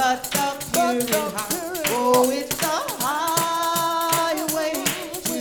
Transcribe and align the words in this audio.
but 0.00 0.22
the 0.32 0.46
pure 0.72 1.30
heart. 1.36 1.52
Oh, 1.88 2.30
it's 2.30 2.56
the 2.56 2.76
highway 3.04 4.72
to 5.28 5.38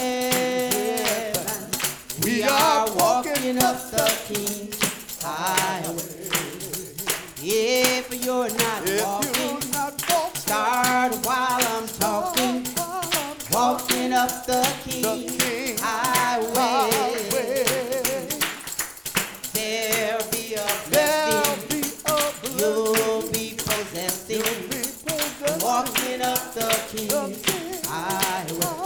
heaven. 0.00 1.60
We 2.24 2.42
are 2.42 2.90
walking 2.96 3.58
up 3.62 3.78
the 3.92 4.06
King's 4.26 5.22
highway. 5.22 6.26
If 7.40 8.24
you're 8.24 8.50
not 8.64 8.82
walking, 9.00 9.34
you're 9.40 9.70
not 9.70 9.94
walking, 10.10 10.40
start 10.40 11.12
while 11.24 11.62
I'm 11.74 11.86
talking. 11.86 12.66
Walking 13.52 14.12
up 14.12 14.44
the 14.44 14.62
King's 14.82 15.43
the 26.54 26.60
The 26.60 27.80
I 27.90 28.44
King's 28.48 28.83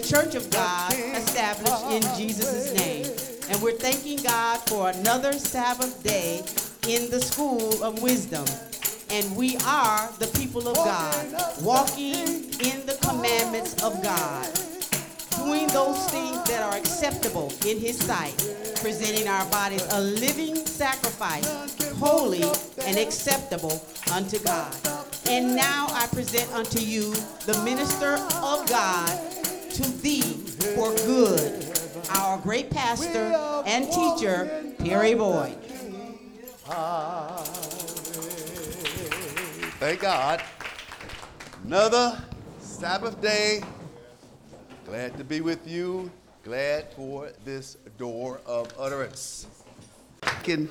the 0.00 0.06
church 0.06 0.36
of 0.36 0.48
God 0.50 0.92
established 0.92 1.84
in 1.90 2.02
Jesus' 2.16 2.72
name. 2.72 3.06
And 3.50 3.60
we're 3.60 3.72
thanking 3.72 4.22
God 4.22 4.58
for 4.68 4.90
another 4.90 5.32
Sabbath 5.32 6.04
day 6.04 6.44
in 6.86 7.10
the 7.10 7.20
school 7.20 7.82
of 7.82 8.00
wisdom. 8.00 8.44
And 9.10 9.34
we 9.34 9.56
are 9.66 10.08
the 10.20 10.28
people 10.38 10.68
of 10.68 10.76
God, 10.76 11.26
walking 11.62 12.44
in 12.60 12.86
the 12.86 12.96
commandments 13.02 13.82
of 13.82 14.00
God, 14.00 14.46
doing 15.44 15.66
those 15.68 16.08
things 16.10 16.44
that 16.44 16.62
are 16.62 16.76
acceptable 16.76 17.52
in 17.66 17.80
His 17.80 17.98
sight, 17.98 18.36
presenting 18.80 19.26
our 19.26 19.50
bodies 19.50 19.84
a 19.90 20.00
living 20.00 20.54
sacrifice, 20.54 21.74
holy 21.94 22.44
and 22.86 22.98
acceptable 22.98 23.82
unto 24.12 24.38
God. 24.44 24.72
And 25.28 25.56
now 25.56 25.88
I 25.90 26.06
present 26.12 26.52
unto 26.52 26.78
you 26.78 27.14
the 27.46 27.60
minister 27.64 28.14
of 28.36 28.68
God 28.68 29.37
to 29.78 30.02
thee 30.02 30.22
for 30.74 30.92
good, 31.06 31.64
our 32.16 32.36
great 32.38 32.68
pastor 32.68 33.32
and 33.64 33.86
teacher, 33.92 34.74
Perry 34.78 35.14
Boyd. 35.14 35.56
Thank 39.78 40.00
God. 40.00 40.42
Another 41.64 42.20
Sabbath 42.60 43.20
day. 43.22 43.62
Glad 44.84 45.16
to 45.16 45.22
be 45.22 45.40
with 45.40 45.64
you. 45.68 46.10
Glad 46.42 46.92
for 46.94 47.30
this 47.44 47.76
door 47.98 48.40
of 48.46 48.72
utterance. 48.76 49.46
Can 50.42 50.68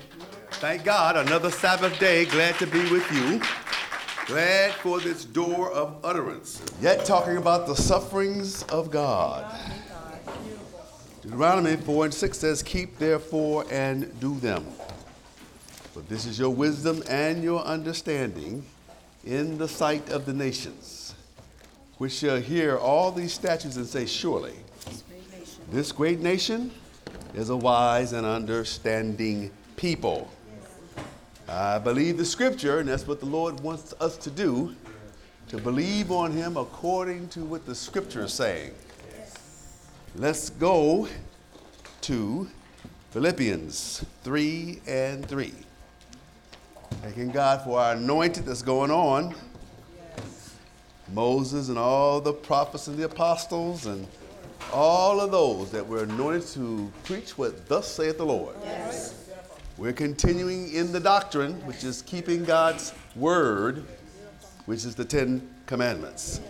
Thank 0.53 0.83
God, 0.83 1.15
another 1.15 1.51
Sabbath 1.51 1.97
day. 1.99 2.25
Glad 2.25 2.55
to 2.55 2.65
be 2.65 2.81
with 2.91 3.09
you. 3.11 3.39
Glad 4.25 4.71
for 4.73 4.99
this 4.99 5.25
door 5.25 5.71
of 5.71 6.03
utterance. 6.03 6.61
Yet 6.81 7.05
talking 7.05 7.37
about 7.37 7.67
the 7.67 7.75
sufferings 7.75 8.63
of 8.63 8.89
God. 8.89 9.45
Deuteronomy 11.21 11.75
4 11.75 12.05
and 12.05 12.13
6 12.13 12.37
says, 12.37 12.63
Keep 12.63 12.97
therefore 12.97 13.65
and 13.69 14.19
do 14.19 14.39
them. 14.39 14.65
For 15.93 15.99
this 16.01 16.25
is 16.25 16.39
your 16.39 16.49
wisdom 16.49 17.03
and 17.07 17.43
your 17.43 17.61
understanding 17.61 18.65
in 19.23 19.57
the 19.59 19.67
sight 19.67 20.09
of 20.09 20.25
the 20.25 20.33
nations, 20.33 21.13
which 21.99 22.13
shall 22.13 22.41
hear 22.41 22.77
all 22.77 23.11
these 23.11 23.33
statutes 23.33 23.75
and 23.75 23.85
say, 23.85 24.05
Surely, 24.05 24.55
this 25.73 25.91
great 25.91 26.19
nation 26.19 26.69
is 27.33 27.49
a 27.49 27.57
wise 27.57 28.13
and 28.13 28.27
understanding 28.27 29.49
people. 29.75 30.31
I 31.49 31.79
believe 31.79 32.19
the 32.19 32.25
scripture, 32.25 32.77
and 32.77 32.87
that's 32.87 33.07
what 33.07 33.19
the 33.19 33.25
Lord 33.25 33.59
wants 33.61 33.91
us 33.99 34.15
to 34.17 34.29
do, 34.29 34.75
to 35.47 35.57
believe 35.57 36.11
on 36.11 36.31
him 36.31 36.57
according 36.57 37.27
to 37.29 37.39
what 37.43 37.65
the 37.65 37.73
scripture 37.73 38.25
is 38.25 38.33
saying. 38.33 38.71
Let's 40.15 40.51
go 40.51 41.07
to 42.01 42.47
Philippians 43.09 44.05
3 44.23 44.79
and 44.85 45.25
3. 45.25 45.53
Thanking 47.01 47.31
God 47.31 47.63
for 47.63 47.79
our 47.79 47.93
anointing 47.93 48.45
that's 48.45 48.61
going 48.61 48.91
on. 48.91 49.33
Moses 51.11 51.69
and 51.69 51.79
all 51.79 52.21
the 52.21 52.31
prophets 52.31 52.85
and 52.87 52.95
the 52.95 53.05
apostles 53.05 53.87
and 53.87 54.07
all 54.73 55.21
of 55.21 55.31
those 55.31 55.71
that 55.71 55.87
were 55.87 56.03
anointed 56.03 56.47
to 56.47 56.91
preach 57.03 57.37
what 57.37 57.67
thus 57.69 57.87
saith 57.87 58.17
the 58.17 58.25
Lord. 58.25 58.55
Yes. 58.63 59.29
We're 59.77 59.93
continuing 59.93 60.73
in 60.73 60.91
the 60.91 60.99
doctrine, 60.99 61.53
which 61.65 61.83
is 61.83 62.01
keeping 62.03 62.43
God's 62.43 62.93
word, 63.15 63.85
which 64.65 64.85
is 64.85 64.95
the 64.95 65.05
Ten 65.05 65.47
Commandments. 65.65 66.41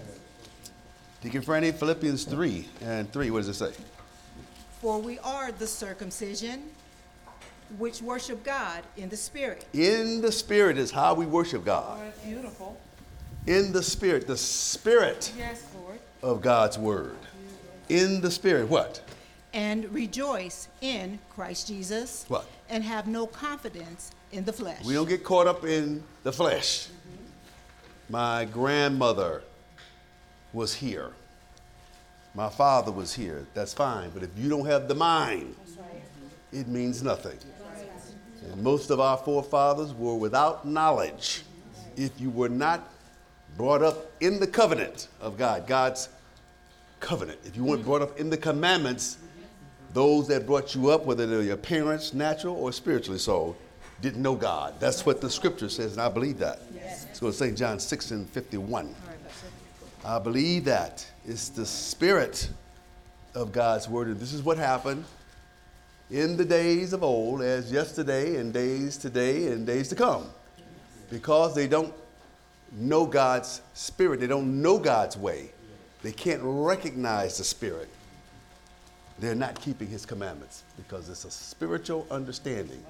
Deacon 1.22 1.42
Franny, 1.42 1.74
Philippians 1.74 2.26
3 2.26 2.68
and 2.82 3.12
3, 3.12 3.32
what 3.32 3.40
does 3.40 3.50
it 3.50 3.54
say? 3.54 3.72
For 4.82 5.00
we 5.00 5.20
are 5.20 5.52
the 5.52 5.68
circumcision 5.68 6.64
which 7.78 8.02
worship 8.02 8.44
God 8.44 8.84
in 8.98 9.10
the 9.10 9.18
Spirit. 9.18 9.66
In 9.74 10.22
the 10.22 10.32
Spirit 10.32 10.78
is 10.78 10.92
how 10.92 11.14
we 11.14 11.26
worship 11.26 11.64
God. 11.64 12.00
Beautiful. 12.26 12.78
In 13.48 13.72
the 13.72 13.82
Spirit, 13.84 14.28
the 14.28 14.38
Spirit 14.38 15.32
Yes, 15.38 15.64
Lord. 15.82 16.00
of 16.22 16.42
God's 16.42 16.78
word. 16.78 17.16
In 17.90 18.22
the 18.22 18.32
Spirit, 18.32 18.70
what? 18.70 19.02
And 19.54 19.92
rejoice 19.94 20.68
in 20.82 21.20
Christ 21.30 21.68
Jesus. 21.68 22.26
What? 22.28 22.46
And 22.70 22.84
have 22.84 23.08
no 23.08 23.28
confidence 23.28 24.12
in 24.32 24.46
the 24.46 24.54
flesh. 24.54 24.84
We 24.84 24.94
don't 24.94 25.08
get 25.08 25.24
caught 25.24 25.48
up 25.48 25.64
in 25.64 26.04
the 26.24 26.32
flesh. 26.32 26.88
My 28.10 28.46
grandmother 28.46 29.44
was 30.54 30.74
here. 30.74 31.12
My 32.36 32.50
father 32.50 32.92
was 32.92 33.14
here. 33.14 33.46
That's 33.54 33.74
fine. 33.74 34.10
But 34.10 34.24
if 34.24 34.30
you 34.38 34.50
don't 34.50 34.66
have 34.66 34.88
the 34.88 34.96
mind, 34.96 35.56
it 36.52 36.68
means 36.68 37.04
nothing. 37.04 37.38
And 38.52 38.62
most 38.64 38.90
of 38.90 39.00
our 39.00 39.18
forefathers 39.18 39.94
were 39.94 40.16
without 40.16 40.68
knowledge. 40.68 41.44
If 41.96 42.20
you 42.20 42.30
were 42.30 42.50
not 42.50 42.90
brought 43.56 43.84
up 43.84 44.12
in 44.20 44.40
the 44.40 44.48
covenant 44.48 45.08
of 45.22 45.38
God, 45.38 45.68
God's 45.68 46.10
covenant, 47.04 47.40
if 47.44 47.56
you 47.56 47.64
weren't 47.64 47.84
brought 47.84 48.02
up 48.02 48.20
in 48.20 48.30
the 48.30 48.38
commandments, 48.38 49.18
those 49.94 50.28
that 50.30 50.48
brought 50.48 50.74
you 50.74 50.90
up, 50.90 51.06
whether 51.06 51.28
they're 51.28 51.44
your 51.44 51.58
parents, 51.58 52.14
natural 52.14 52.56
or 52.56 52.72
spiritually 52.72 53.20
so, 53.20 53.56
didn't 54.02 54.22
know 54.22 54.36
God. 54.36 54.80
That's 54.80 55.06
what 55.06 55.22
the 55.22 55.30
scripture 55.30 55.70
says, 55.70 55.92
and 55.94 56.02
I 56.02 56.10
believe 56.10 56.40
that. 56.40 56.62
Let's 56.74 57.20
go 57.20 57.28
to 57.28 57.34
St. 57.34 57.56
John 57.56 57.80
6 57.80 58.12
and 58.12 58.28
51. 58.30 58.96
I 60.06 60.20
believe 60.20 60.66
that. 60.66 61.06
It's 61.26 61.50
the 61.50 61.66
spirit 61.66 62.50
of 63.36 63.52
God's 63.52 63.88
word. 63.88 64.08
And 64.08 64.20
this 64.20 64.34
is 64.34 64.42
what 64.42 64.58
happened 64.58 65.06
in 66.10 66.38
the 66.38 66.46
days 66.46 66.94
of 66.94 67.04
old, 67.04 67.42
as 67.42 67.72
yesterday, 67.72 68.38
and 68.38 68.54
days 68.54 68.98
today, 68.98 69.48
and 69.48 69.66
days 69.66 69.90
to 69.90 69.96
come. 69.96 70.30
Because 71.10 71.54
they 71.54 71.68
don't 71.68 71.94
know 72.72 73.06
God's 73.06 73.62
spirit, 73.74 74.20
they 74.20 74.28
don't 74.28 74.62
know 74.62 74.80
God's 74.80 75.16
way, 75.16 75.52
they 76.04 76.12
can't 76.12 76.42
recognize 76.44 77.38
the 77.38 77.44
spirit. 77.44 77.90
They're 79.20 79.36
not 79.36 79.60
keeping 79.60 79.88
his 79.88 80.06
commandments 80.06 80.64
because 80.76 81.10
it's 81.10 81.24
a 81.24 81.32
spiritual 81.32 82.06
understanding. 82.12 82.84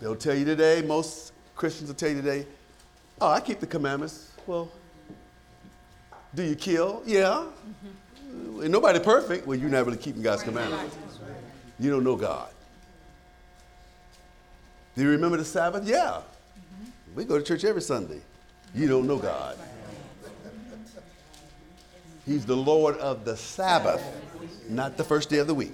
They'll 0.00 0.16
tell 0.16 0.34
you 0.34 0.44
today, 0.44 0.82
most 0.82 1.32
Christians 1.56 1.88
will 1.88 1.96
tell 1.96 2.08
you 2.08 2.16
today, 2.16 2.46
oh, 3.20 3.28
I 3.28 3.40
keep 3.40 3.58
the 3.60 3.66
commandments. 3.66 4.32
Well, 4.46 4.70
do 6.34 6.42
you 6.42 6.54
kill? 6.54 7.02
Yeah. 7.04 7.46
Ain't 8.62 8.70
nobody 8.70 9.00
perfect. 9.00 9.46
Well, 9.46 9.58
you're 9.58 9.68
not 9.68 9.84
really 9.84 9.98
keeping 9.98 10.22
God's 10.22 10.42
commandments. 10.42 10.96
You 11.80 11.90
don't 11.90 12.04
know 12.04 12.16
God. 12.16 12.50
Do 14.94 15.02
you 15.02 15.10
remember 15.10 15.36
the 15.36 15.44
Sabbath? 15.44 15.86
Yeah. 15.86 16.20
We 17.14 17.24
go 17.24 17.38
to 17.38 17.44
church 17.44 17.64
every 17.64 17.82
Sunday. 17.82 18.20
You 18.74 18.86
don't 18.86 19.06
know 19.06 19.16
God. 19.16 19.58
He's 22.30 22.46
the 22.46 22.56
Lord 22.56 22.96
of 22.98 23.24
the 23.24 23.36
Sabbath, 23.36 24.00
not 24.68 24.96
the 24.96 25.02
first 25.02 25.30
day 25.30 25.38
of 25.38 25.48
the 25.48 25.54
week. 25.54 25.72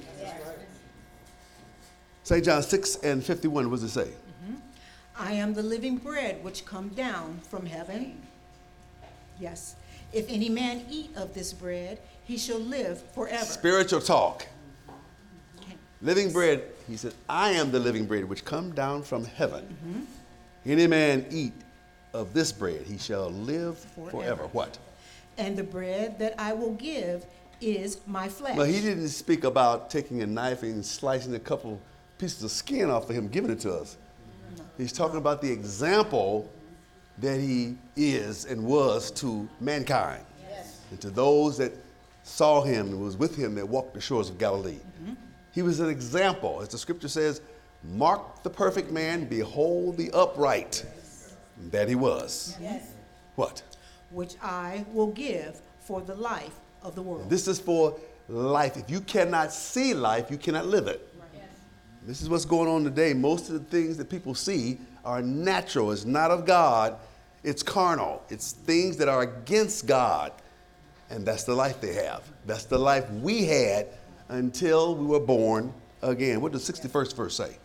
St. 2.23 2.43
John 2.43 2.63
6 2.63 2.97
and 3.03 3.23
51, 3.23 3.71
what 3.71 3.81
does 3.81 3.83
it 3.83 3.91
say? 3.91 4.09
Mm-hmm. 4.09 4.55
I 5.19 5.33
am 5.33 5.53
the 5.53 5.63
living 5.63 5.99
bread 5.99 6.43
which 6.43 6.65
come 6.65 6.89
down 6.89 7.41
from 7.51 7.67
heaven. 7.67 8.23
Yes. 9.39 9.77
If 10.15 10.25
any 10.31 10.49
man 10.49 10.87
eat 10.91 11.11
of 11.15 11.35
this 11.35 11.53
bread, 11.53 11.99
he 12.25 12.39
shall 12.39 12.59
live 12.59 13.03
forever. 13.13 13.45
Spiritual 13.45 14.01
talk. 14.01 14.47
Living 16.01 16.33
bread, 16.33 16.63
he 16.89 16.97
said, 16.97 17.13
I 17.29 17.51
am 17.51 17.71
the 17.71 17.81
living 17.81 18.07
bread 18.07 18.25
which 18.25 18.47
come 18.47 18.71
down 18.71 19.03
from 19.03 19.27
heaven. 19.27 19.65
Mm-hmm. 19.85 20.01
Any 20.65 20.87
man 20.87 21.27
eat 21.31 21.53
of 22.15 22.33
this 22.33 22.51
bread, 22.51 22.87
he 22.87 22.97
shall 22.97 23.29
live 23.29 23.79
forever. 23.79 24.11
Forever. 24.11 24.43
What? 24.53 24.79
And 25.39 25.57
the 25.57 25.65
bread 25.65 26.19
that 26.19 26.35
I 26.39 26.53
will 26.53 26.75
give 26.75 27.27
is 27.61 28.01
my 28.07 28.29
flesh. 28.29 28.57
Well, 28.57 28.67
he 28.67 28.81
didn't 28.81 29.09
speak 29.09 29.45
about 29.45 29.91
taking 29.91 30.23
a 30.23 30.27
knife 30.27 30.63
and 30.63 30.85
slicing 30.85 31.35
a 31.35 31.39
couple 31.39 31.81
pieces 32.19 32.43
of 32.43 32.51
skin 32.51 32.91
off 32.91 33.09
of 33.09 33.17
him, 33.17 33.29
giving 33.29 33.51
it 33.51 33.61
to 33.61 33.73
us. 33.73 33.97
He's 34.79 34.93
talking 34.93 35.19
about 35.19 35.41
the 35.41 35.51
example 35.51 36.51
that 37.19 37.41
he 37.41 37.77
is 37.97 38.45
and 38.45 38.65
was 38.65 39.11
to 39.13 39.49
mankind 39.61 40.25
and 40.91 41.01
to 41.01 41.11
those 41.11 41.57
that 41.59 41.73
saw 42.23 42.63
him 42.63 42.89
and 42.89 43.03
was 43.03 43.17
with 43.17 43.37
him 43.37 43.55
that 43.55 43.67
walked 43.67 43.95
the 43.95 44.01
shores 44.01 44.29
of 44.29 44.39
Galilee. 44.39 44.79
Mm-hmm. 45.03 45.15
He 45.53 45.63
was 45.63 45.81
an 45.81 45.89
example, 45.89 46.61
as 46.61 46.69
the 46.69 46.79
scripture 46.79 47.09
says, 47.09 47.41
mark 47.95 48.43
the 48.43 48.51
perfect 48.51 48.91
man, 48.91 49.25
behold 49.25 49.97
the 49.97 50.11
upright. 50.13 50.85
That 51.71 51.89
he 51.89 51.95
was. 51.95 52.59
What? 53.37 53.63
Which 54.11 54.35
I 54.43 54.85
will 54.93 55.09
give 55.09 55.61
for 55.81 56.01
the 56.01 56.15
life 56.15 56.55
of 56.83 56.95
the 56.95 57.03
world. 57.03 57.29
This 57.31 57.49
is 57.49 57.59
for 57.59 57.99
life. 58.29 58.77
If 58.77 58.91
you 58.91 59.01
cannot 59.01 59.53
see 59.53 59.95
life, 59.95 60.31
you 60.31 60.39
cannot 60.39 60.67
live 60.67 60.87
it. 60.87 61.13
This 62.07 62.23
is 62.23 62.29
what's 62.29 62.45
going 62.45 62.69
on 62.69 62.85
today. 62.85 63.13
Most 63.15 63.49
of 63.49 63.55
the 63.55 63.65
things 63.77 63.97
that 63.97 64.09
people 64.09 64.33
see 64.33 64.79
are 65.05 65.21
natural. 65.21 65.91
It's 65.91 66.05
not 66.05 66.31
of 66.31 66.47
God, 66.47 66.97
it's 67.43 67.65
carnal. 67.65 68.23
It's 68.29 68.53
things 68.53 68.97
that 68.99 69.09
are 69.09 69.23
against 69.23 69.87
God. 69.87 70.33
And 71.11 71.27
that's 71.27 71.45
the 71.45 71.55
life 71.55 71.81
they 71.81 71.95
have. 71.95 72.23
That's 72.47 72.65
the 72.65 72.79
life 72.79 73.11
we 73.11 73.45
had 73.45 73.89
until 74.29 74.95
we 74.95 75.07
were 75.07 75.21
born 75.21 75.73
again. 76.03 76.41
What 76.41 76.53
does 76.53 76.67
the 76.67 76.73
61st 76.73 77.17
verse 77.17 77.37
say? 77.37 77.57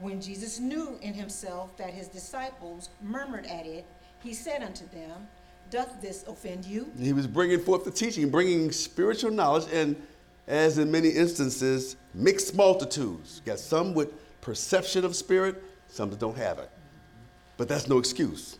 When 0.00 0.20
Jesus 0.20 0.58
knew 0.58 0.98
in 1.02 1.14
himself 1.14 1.76
that 1.78 1.90
his 1.90 2.08
disciples 2.08 2.90
murmured 3.02 3.46
at 3.46 3.66
it, 3.66 3.86
he 4.22 4.34
said 4.34 4.62
unto 4.62 4.88
them, 4.88 5.28
Doth 5.70 6.00
this 6.00 6.24
offend 6.26 6.64
you? 6.64 6.90
He 6.98 7.12
was 7.12 7.26
bringing 7.26 7.60
forth 7.60 7.84
the 7.84 7.90
teaching, 7.90 8.30
bringing 8.30 8.72
spiritual 8.72 9.30
knowledge, 9.30 9.66
and 9.72 9.96
as 10.46 10.78
in 10.78 10.90
many 10.90 11.10
instances, 11.10 11.96
mixed 12.14 12.54
multitudes. 12.54 13.40
You 13.44 13.52
got 13.52 13.58
some 13.58 13.94
with 13.94 14.12
perception 14.40 15.04
of 15.04 15.14
spirit, 15.14 15.62
some 15.88 16.10
that 16.10 16.18
don't 16.18 16.36
have 16.36 16.58
it. 16.58 16.70
But 17.56 17.68
that's 17.68 17.88
no 17.88 17.98
excuse. 17.98 18.58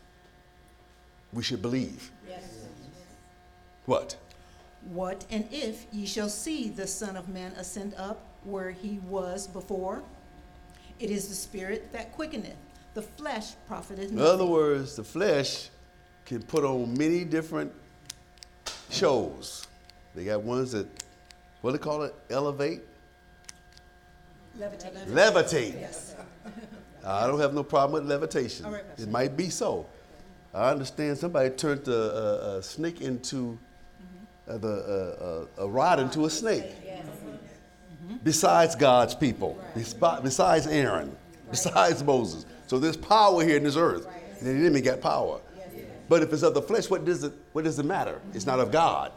We 1.33 1.43
should 1.43 1.63
believe. 1.63 2.11
Yes. 2.29 2.43
What? 3.87 4.17
What 4.91 5.25
and 5.31 5.47
if 5.51 5.87
ye 5.93 6.07
shall 6.07 6.29
see 6.29 6.69
the 6.69 6.87
Son 6.87 7.17
of 7.17 7.29
Man 7.29 7.53
ascend 7.53 7.95
up 7.97 8.21
where 8.45 8.71
he 8.71 9.01
was 9.09 9.47
before? 9.47 10.03
It 11.01 11.11
is 11.11 11.29
the 11.29 11.35
Spirit 11.35 11.93
that 11.93 12.13
quickeneth, 12.13 12.57
the 12.99 13.03
flesh 13.03 13.53
profiteth 13.69 14.11
In 14.11 14.19
other 14.19 14.45
words, 14.45 14.97
the 14.97 15.05
flesh 15.05 15.69
can 16.25 16.43
put 16.43 16.65
on 16.65 16.99
many 16.99 17.25
different 17.25 17.73
shows. 18.91 19.69
They 20.17 20.25
got 20.25 20.43
ones 20.43 20.73
that, 20.73 20.89
what 21.61 21.71
do 21.71 21.79
they 21.79 21.83
call 21.83 22.03
it? 22.03 22.15
Elevate? 22.29 22.81
Levitate. 24.59 25.07
Levitate. 25.07 25.81
Yes. 25.81 26.17
I 27.07 27.29
don't 27.29 27.39
have 27.39 27.55
no 27.55 27.63
problem 27.63 28.03
with 28.03 28.11
levitation. 28.11 28.69
Right, 28.69 28.83
it 28.99 29.09
might 29.09 29.37
be 29.37 29.49
so. 29.49 29.87
I 30.53 30.71
understand 30.71 31.19
somebody 31.19 31.51
turned 31.51 31.87
a, 31.87 31.93
a, 31.93 32.59
a 32.59 32.63
snake 32.65 33.01
into 33.01 33.57
uh, 34.49 34.59
the 34.59 35.47
uh, 35.59 35.63
uh, 35.63 35.65
a 35.65 35.69
rod 35.69 36.01
into 36.01 36.25
a 36.25 36.31
snake. 36.31 36.65
Besides 38.25 38.75
God's 38.75 39.15
people, 39.15 39.57
bespi- 39.77 40.21
besides 40.25 40.67
Aaron, 40.67 41.15
besides 41.51 42.03
Moses. 42.03 42.45
So 42.69 42.79
there's 42.79 42.97
power 42.97 43.43
here 43.43 43.57
in 43.57 43.65
this 43.65 43.77
earth. 43.77 44.07
And 44.39 44.47
the 44.47 44.53
enemy 44.53 44.81
got 44.81 45.01
power. 45.01 45.41
But 46.09 46.23
if 46.23 46.33
it's 46.33 46.43
of 46.43 46.55
the 46.55 46.63
flesh, 46.63 46.89
what 46.89 47.05
does 47.05 47.25
it 47.25 47.33
what 47.53 47.65
does 47.65 47.79
it 47.79 47.85
matter? 47.85 48.21
It's 48.33 48.47
not 48.47 48.61
of 48.61 48.71
God. 48.71 49.13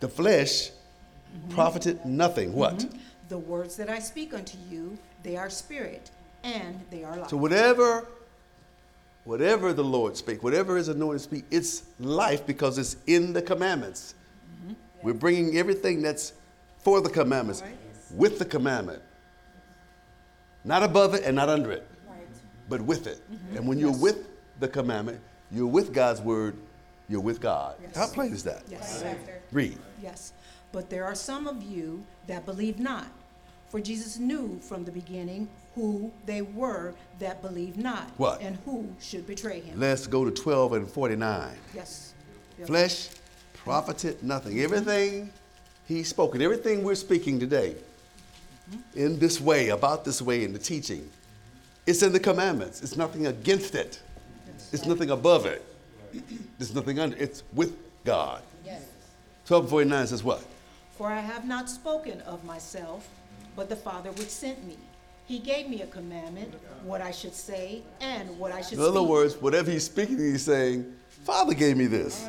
The 0.00 0.08
flesh 0.08 0.70
mm-hmm. 0.70 1.50
profited 1.50 2.04
nothing. 2.06 2.52
What? 2.54 2.78
Mm-hmm. 2.78 2.98
The 3.28 3.38
words 3.38 3.76
that 3.76 3.90
I 3.90 3.98
speak 3.98 4.32
unto 4.32 4.56
you, 4.70 4.98
they 5.22 5.36
are 5.36 5.50
spirit 5.50 6.10
and 6.42 6.80
they 6.90 7.04
are 7.04 7.16
life. 7.16 7.28
So 7.28 7.36
whatever, 7.36 8.06
whatever 9.24 9.72
the 9.72 9.84
Lord 9.84 10.16
speak, 10.16 10.42
whatever 10.42 10.78
is 10.78 10.88
anointed 10.88 11.20
speak, 11.20 11.44
it's 11.50 11.84
life 11.98 12.46
because 12.46 12.78
it's 12.78 12.96
in 13.06 13.32
the 13.34 13.42
commandments. 13.42 14.14
Mm-hmm. 14.64 14.74
We're 15.02 15.14
bringing 15.14 15.58
everything 15.58 16.00
that's 16.00 16.32
for 16.78 17.02
the 17.02 17.10
commandments 17.10 17.62
with 18.14 18.38
the 18.38 18.44
commandment, 18.44 19.02
not 20.64 20.82
above 20.82 21.14
it 21.14 21.24
and 21.24 21.36
not 21.36 21.50
under 21.50 21.70
it, 21.70 21.86
but 22.70 22.80
with 22.80 23.06
it. 23.06 23.20
Mm-hmm. 23.30 23.56
And 23.58 23.68
when 23.68 23.78
you're 23.78 23.92
with 23.98 24.28
the 24.60 24.68
commandment, 24.68 25.20
you're 25.50 25.66
with 25.66 25.92
God's 25.92 26.22
word, 26.22 26.56
you're 27.08 27.20
with 27.20 27.40
God. 27.40 27.74
Yes. 27.82 27.96
How 27.96 28.06
plain 28.06 28.32
is 28.32 28.44
that? 28.44 28.62
Yes. 28.70 29.04
Read. 29.52 29.76
Yes. 30.00 30.32
But 30.72 30.88
there 30.88 31.04
are 31.04 31.16
some 31.16 31.46
of 31.48 31.62
you 31.62 32.02
that 32.28 32.46
believe 32.46 32.78
not. 32.78 33.08
For 33.68 33.80
Jesus 33.80 34.18
knew 34.18 34.58
from 34.60 34.84
the 34.84 34.92
beginning 34.92 35.48
who 35.74 36.10
they 36.26 36.42
were 36.42 36.94
that 37.18 37.42
believed 37.42 37.76
not. 37.76 38.10
What? 38.16 38.40
And 38.40 38.56
who 38.64 38.88
should 39.00 39.26
betray 39.26 39.60
him. 39.60 39.78
Let's 39.78 40.06
go 40.06 40.24
to 40.24 40.30
12 40.30 40.72
and 40.74 40.88
49. 40.88 41.56
Yes. 41.74 42.14
Yes. 42.58 42.66
Flesh 42.68 43.08
profited 43.54 44.22
nothing. 44.22 44.52
Mm-hmm. 44.52 44.64
Everything 44.64 45.30
he 45.86 46.02
spoke, 46.04 46.34
and 46.34 46.42
everything 46.42 46.84
we're 46.84 46.94
speaking 46.94 47.40
today, 47.40 47.74
mm-hmm. 48.70 48.98
in 48.98 49.18
this 49.18 49.40
way, 49.40 49.70
about 49.70 50.04
this 50.04 50.22
way, 50.22 50.44
in 50.44 50.52
the 50.52 50.58
teaching, 50.58 51.08
it's 51.86 52.02
in 52.02 52.12
the 52.12 52.20
commandments. 52.20 52.82
It's 52.82 52.96
nothing 52.96 53.26
against 53.26 53.74
it. 53.74 54.00
It's 54.72 54.86
nothing 54.86 55.10
above 55.10 55.46
it. 55.46 55.64
There's 56.58 56.74
nothing 56.74 56.98
under. 56.98 57.16
It's 57.16 57.42
with 57.54 57.76
God. 58.04 58.42
Yes. 58.64 58.82
12 59.46 59.64
and 59.64 59.70
49 59.70 60.06
says 60.06 60.22
what? 60.22 60.44
For 60.96 61.08
I 61.08 61.20
have 61.20 61.46
not 61.46 61.68
spoken 61.70 62.20
of 62.22 62.44
myself, 62.44 63.08
but 63.56 63.68
the 63.68 63.76
Father 63.76 64.10
which 64.12 64.28
sent 64.28 64.64
me. 64.66 64.76
He 65.26 65.38
gave 65.38 65.68
me 65.68 65.82
a 65.82 65.86
commandment, 65.86 66.54
what 66.84 67.00
I 67.00 67.12
should 67.12 67.34
say 67.34 67.82
and 68.00 68.36
what 68.38 68.52
I 68.52 68.62
should 68.62 68.78
In 68.78 68.80
other 68.80 68.98
speak. 68.98 69.08
words, 69.08 69.36
whatever 69.36 69.70
he's 69.70 69.84
speaking, 69.84 70.18
he's 70.18 70.42
saying, 70.42 70.92
Father 71.24 71.54
gave 71.54 71.76
me 71.76 71.86
this. 71.86 72.26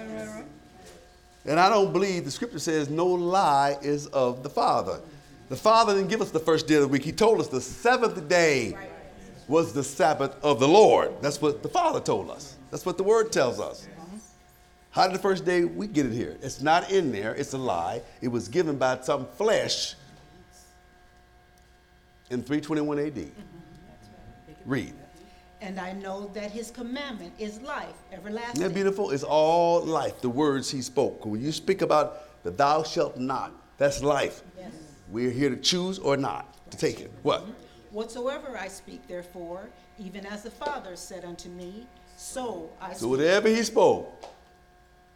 And 1.45 1.59
I 1.59 1.69
don't 1.69 1.91
believe 1.91 2.25
the 2.25 2.31
scripture 2.31 2.59
says 2.59 2.89
no 2.89 3.07
lie 3.07 3.77
is 3.81 4.05
of 4.07 4.43
the 4.43 4.49
Father. 4.49 4.99
The 5.49 5.55
Father 5.55 5.95
didn't 5.95 6.09
give 6.09 6.21
us 6.21 6.29
the 6.31 6.39
first 6.39 6.67
day 6.67 6.75
of 6.75 6.81
the 6.81 6.87
week. 6.87 7.03
He 7.03 7.11
told 7.11 7.39
us 7.41 7.47
the 7.47 7.59
seventh 7.59 8.27
day 8.29 8.77
was 9.51 9.73
the 9.73 9.83
Sabbath 9.83 10.33
of 10.43 10.61
the 10.61 10.67
Lord. 10.67 11.11
That's 11.21 11.41
what 11.41 11.61
the 11.61 11.67
Father 11.67 11.99
told 11.99 12.31
us. 12.31 12.55
That's 12.71 12.85
what 12.85 12.97
the 12.97 13.03
Word 13.03 13.33
tells 13.33 13.59
us. 13.59 13.85
How 14.91 15.07
did 15.07 15.13
the 15.15 15.21
first 15.21 15.43
day 15.43 15.65
we 15.65 15.87
get 15.87 16.05
it 16.05 16.13
here? 16.13 16.37
It's 16.41 16.61
not 16.61 16.89
in 16.89 17.11
there. 17.11 17.35
It's 17.35 17.51
a 17.53 17.57
lie. 17.57 18.01
It 18.21 18.29
was 18.29 18.47
given 18.47 18.77
by 18.77 19.01
some 19.01 19.27
flesh 19.37 19.95
in 22.29 22.41
321 22.41 22.99
AD. 22.99 23.31
Read. 24.65 24.93
And 25.59 25.79
I 25.79 25.91
know 25.93 26.31
that 26.33 26.49
his 26.51 26.71
commandment 26.71 27.33
is 27.37 27.59
life 27.61 27.89
Isn't 28.09 28.25
everlasting. 28.25 28.61
that 28.63 28.73
beautiful? 28.73 29.11
It's 29.11 29.23
all 29.23 29.81
life, 29.81 30.21
the 30.21 30.29
words 30.29 30.71
he 30.71 30.81
spoke. 30.81 31.25
When 31.25 31.41
you 31.41 31.51
speak 31.51 31.81
about 31.81 32.43
the 32.43 32.51
thou 32.51 32.83
shalt 32.83 33.17
not, 33.17 33.51
that's 33.77 34.01
life. 34.01 34.43
We're 35.09 35.29
here 35.29 35.49
to 35.49 35.57
choose 35.57 35.99
or 35.99 36.15
not 36.15 36.71
to 36.71 36.77
take 36.77 37.01
it. 37.01 37.11
What? 37.21 37.45
Whatsoever 37.91 38.57
I 38.57 38.69
speak, 38.69 39.05
therefore, 39.07 39.69
even 39.99 40.25
as 40.25 40.43
the 40.43 40.51
Father 40.51 40.95
said 40.95 41.25
unto 41.25 41.49
me, 41.49 41.85
so 42.17 42.69
I 42.79 42.93
So 42.93 43.09
whatever 43.09 43.49
he 43.49 43.63
spoke, 43.63 44.25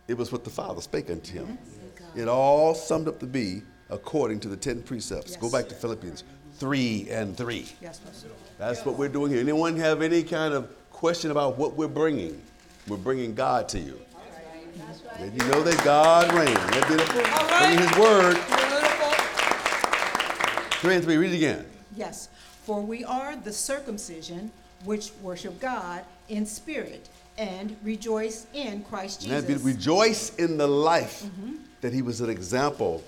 it 0.08 0.18
was 0.18 0.32
what 0.32 0.44
the 0.44 0.50
Father 0.50 0.82
spake 0.82 1.10
unto 1.10 1.34
him. 1.34 1.58
It 2.16 2.28
all 2.28 2.76
summed 2.76 3.08
up 3.08 3.20
to 3.20 3.26
be 3.26 3.62
according 3.90 4.42
to 4.42 4.50
the 4.50 4.58
ten 4.58 4.82
precepts. 4.82 5.38
Go 5.38 5.50
back 5.50 5.70
to 5.70 5.76
Philippians 5.76 6.26
3 6.58 7.08
and 7.10 7.36
3. 7.38 7.66
Yes, 7.82 8.00
Pastor. 8.00 8.28
That's 8.58 8.86
what 8.86 8.98
we're 8.98 9.10
doing 9.10 9.32
here. 9.32 9.42
Anyone 9.42 9.78
have 9.78 10.02
any 10.02 10.24
kind 10.24 10.54
of 10.54 10.70
question 10.92 11.32
about 11.32 11.58
what 11.58 11.76
we're 11.76 11.88
bringing? 11.88 12.42
We're 12.88 12.98
bringing 12.98 13.36
God 13.36 13.68
to 13.70 13.80
you. 13.80 14.00
Let 15.20 15.32
you 15.34 15.50
know 15.50 15.62
that 15.64 15.82
God 15.84 16.34
reigns. 16.34 16.54
That 16.54 16.88
beautiful? 16.88 17.22
Bringing 17.58 17.80
His 17.80 17.98
word. 17.98 18.38
Three 20.82 20.96
and 20.96 21.04
three. 21.04 21.18
Read 21.18 21.32
it 21.32 21.38
again. 21.38 21.66
Yes, 21.96 22.30
for 22.66 22.82
we 22.82 23.04
are 23.04 23.36
the 23.36 23.54
circumcision 23.54 24.52
which 24.86 25.12
worship 25.22 25.60
God 25.60 26.04
in 26.30 26.46
spirit 26.48 27.08
and 27.38 27.76
rejoice 27.84 28.48
in 28.54 28.84
Christ 28.84 29.22
Jesus. 29.22 29.46
beautiful. 29.46 29.70
Rejoice 29.70 30.36
in 30.36 30.58
the 30.58 30.68
life 30.68 31.24
mm-hmm. 31.24 31.58
that 31.82 31.94
He 31.94 32.02
was 32.02 32.22
an 32.22 32.30
example 32.30 33.04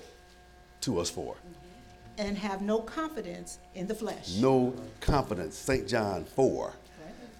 to 0.82 1.00
us 1.00 1.10
for. 1.10 1.34
Mm-hmm. 1.34 2.28
and 2.28 2.38
have 2.38 2.62
no 2.62 2.78
confidence 2.78 3.58
in 3.74 3.88
the 3.88 3.94
flesh. 3.94 4.36
No 4.36 4.74
confidence. 5.00 5.56
St. 5.56 5.88
John 5.88 6.24
4 6.24 6.72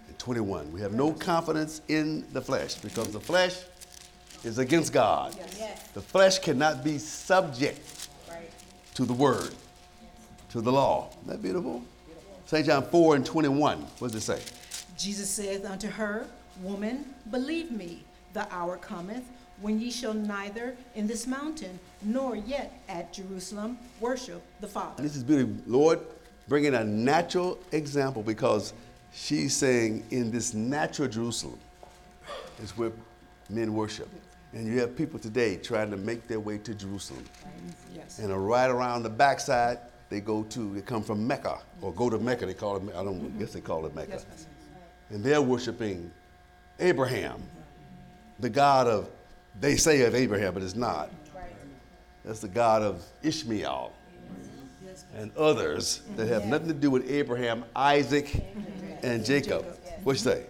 and 0.09 0.19
21. 0.19 0.73
We 0.73 0.81
have 0.81 0.95
no 0.95 1.13
confidence 1.13 1.83
in 1.89 2.25
the 2.33 2.41
flesh 2.41 2.75
because 2.75 3.13
the 3.13 3.21
flesh 3.21 3.61
is 4.43 4.59
against 4.59 4.93
God. 4.93 5.37
The 5.95 6.01
flesh 6.01 6.41
cannot 6.41 6.83
be 6.83 6.99
subject 6.99 8.09
to 8.95 9.05
the 9.05 9.13
word, 9.13 9.55
to 10.51 10.61
the 10.61 10.73
law. 10.73 11.11
Isn't 11.11 11.29
that 11.29 11.43
beautiful? 11.43 11.85
St. 12.49 12.65
John 12.65 12.83
4 12.83 13.17
and 13.17 13.27
21. 13.27 13.79
What 13.99 14.11
does 14.11 14.15
it 14.15 14.21
say? 14.23 14.41
Jesus 14.97 15.29
saith 15.29 15.67
unto 15.67 15.87
her, 15.87 16.27
Woman, 16.63 17.05
believe 17.31 17.71
me, 17.71 18.05
the 18.33 18.51
hour 18.51 18.79
cometh 18.79 19.23
when 19.61 19.79
ye 19.79 19.91
shall 19.91 20.15
neither 20.15 20.75
in 20.95 21.07
this 21.07 21.27
mountain 21.27 21.79
nor 22.01 22.37
yet 22.37 22.73
at 22.89 23.13
Jerusalem 23.13 23.77
worship 24.01 24.41
the 24.63 24.67
Father. 24.67 24.95
And 24.97 25.05
this 25.05 25.15
is 25.15 25.23
beautiful. 25.25 25.57
Lord, 25.67 26.01
bringing 26.49 26.75
a 26.75 26.83
natural 26.83 27.59
example 27.73 28.23
because 28.23 28.73
she's 29.13 29.55
saying 29.55 30.05
in 30.11 30.31
this 30.31 30.55
natural 30.55 31.07
Jerusalem 31.07 31.59
is 32.63 32.75
where 32.79 32.93
men 33.51 33.75
worship. 33.75 34.09
And 34.55 34.67
you 34.67 34.81
have 34.81 34.97
people 34.97 35.19
today 35.19 35.59
trying 35.59 35.91
to 35.91 35.99
make 35.99 36.27
their 36.27 36.41
way 36.41 36.57
to 36.57 36.75
Jerusalem. 36.75 37.27
Yes. 37.95 38.21
And 38.21 38.35
right 38.49 38.71
around 38.71 39.03
the 39.03 39.11
backside, 39.11 39.81
they 40.11 40.21
go 40.21 40.43
to, 40.45 40.75
they 40.75 40.81
come 40.81 41.03
from 41.03 41.27
Mecca 41.27 41.59
or 41.83 41.93
go 41.93 42.09
to 42.09 42.19
Mecca. 42.19 42.47
They 42.47 42.55
call 42.55 42.77
it, 42.77 42.83
I 42.95 43.05
don't 43.05 43.39
guess 43.39 43.53
they 43.53 43.61
call 43.61 43.87
it 43.87 43.95
Mecca. 43.95 44.13
Yes. 44.13 44.47
And 45.11 45.23
they're 45.23 45.43
worshiping 45.43 46.11
Abraham, 46.81 47.43
the 48.39 48.51
God 48.51 48.87
of, 48.87 49.09
they 49.61 49.77
say 49.77 50.03
of 50.03 50.15
Abraham, 50.15 50.55
but 50.55 50.63
it's 50.63 50.77
not. 50.77 51.11
That's 52.25 52.41
the 52.41 52.49
God 52.49 52.83
of 52.83 53.03
Ishmael 53.23 53.93
and 55.15 55.35
others 55.37 56.03
that 56.17 56.29
have 56.29 56.47
nothing 56.47 56.69
to 56.69 56.75
do 56.75 56.91
with 56.91 57.11
Abraham, 57.11 57.65
Isaac, 57.75 58.45
and 59.03 59.25
Jacob. 59.25 59.65
What 60.03 60.13
you 60.13 60.19
say? 60.19 60.47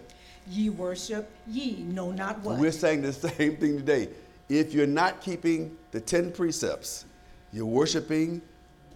Ye 0.49 0.69
worship 0.69 1.29
ye 1.47 1.83
know 1.83 2.11
not 2.11 2.39
what. 2.39 2.57
We're 2.57 2.71
saying 2.71 3.01
the 3.01 3.13
same 3.13 3.57
thing 3.57 3.77
today. 3.77 4.09
If 4.49 4.73
you're 4.73 4.87
not 4.87 5.21
keeping 5.21 5.77
the 5.91 6.01
10 6.01 6.31
precepts, 6.31 7.05
you're 7.53 7.65
worshiping, 7.65 8.41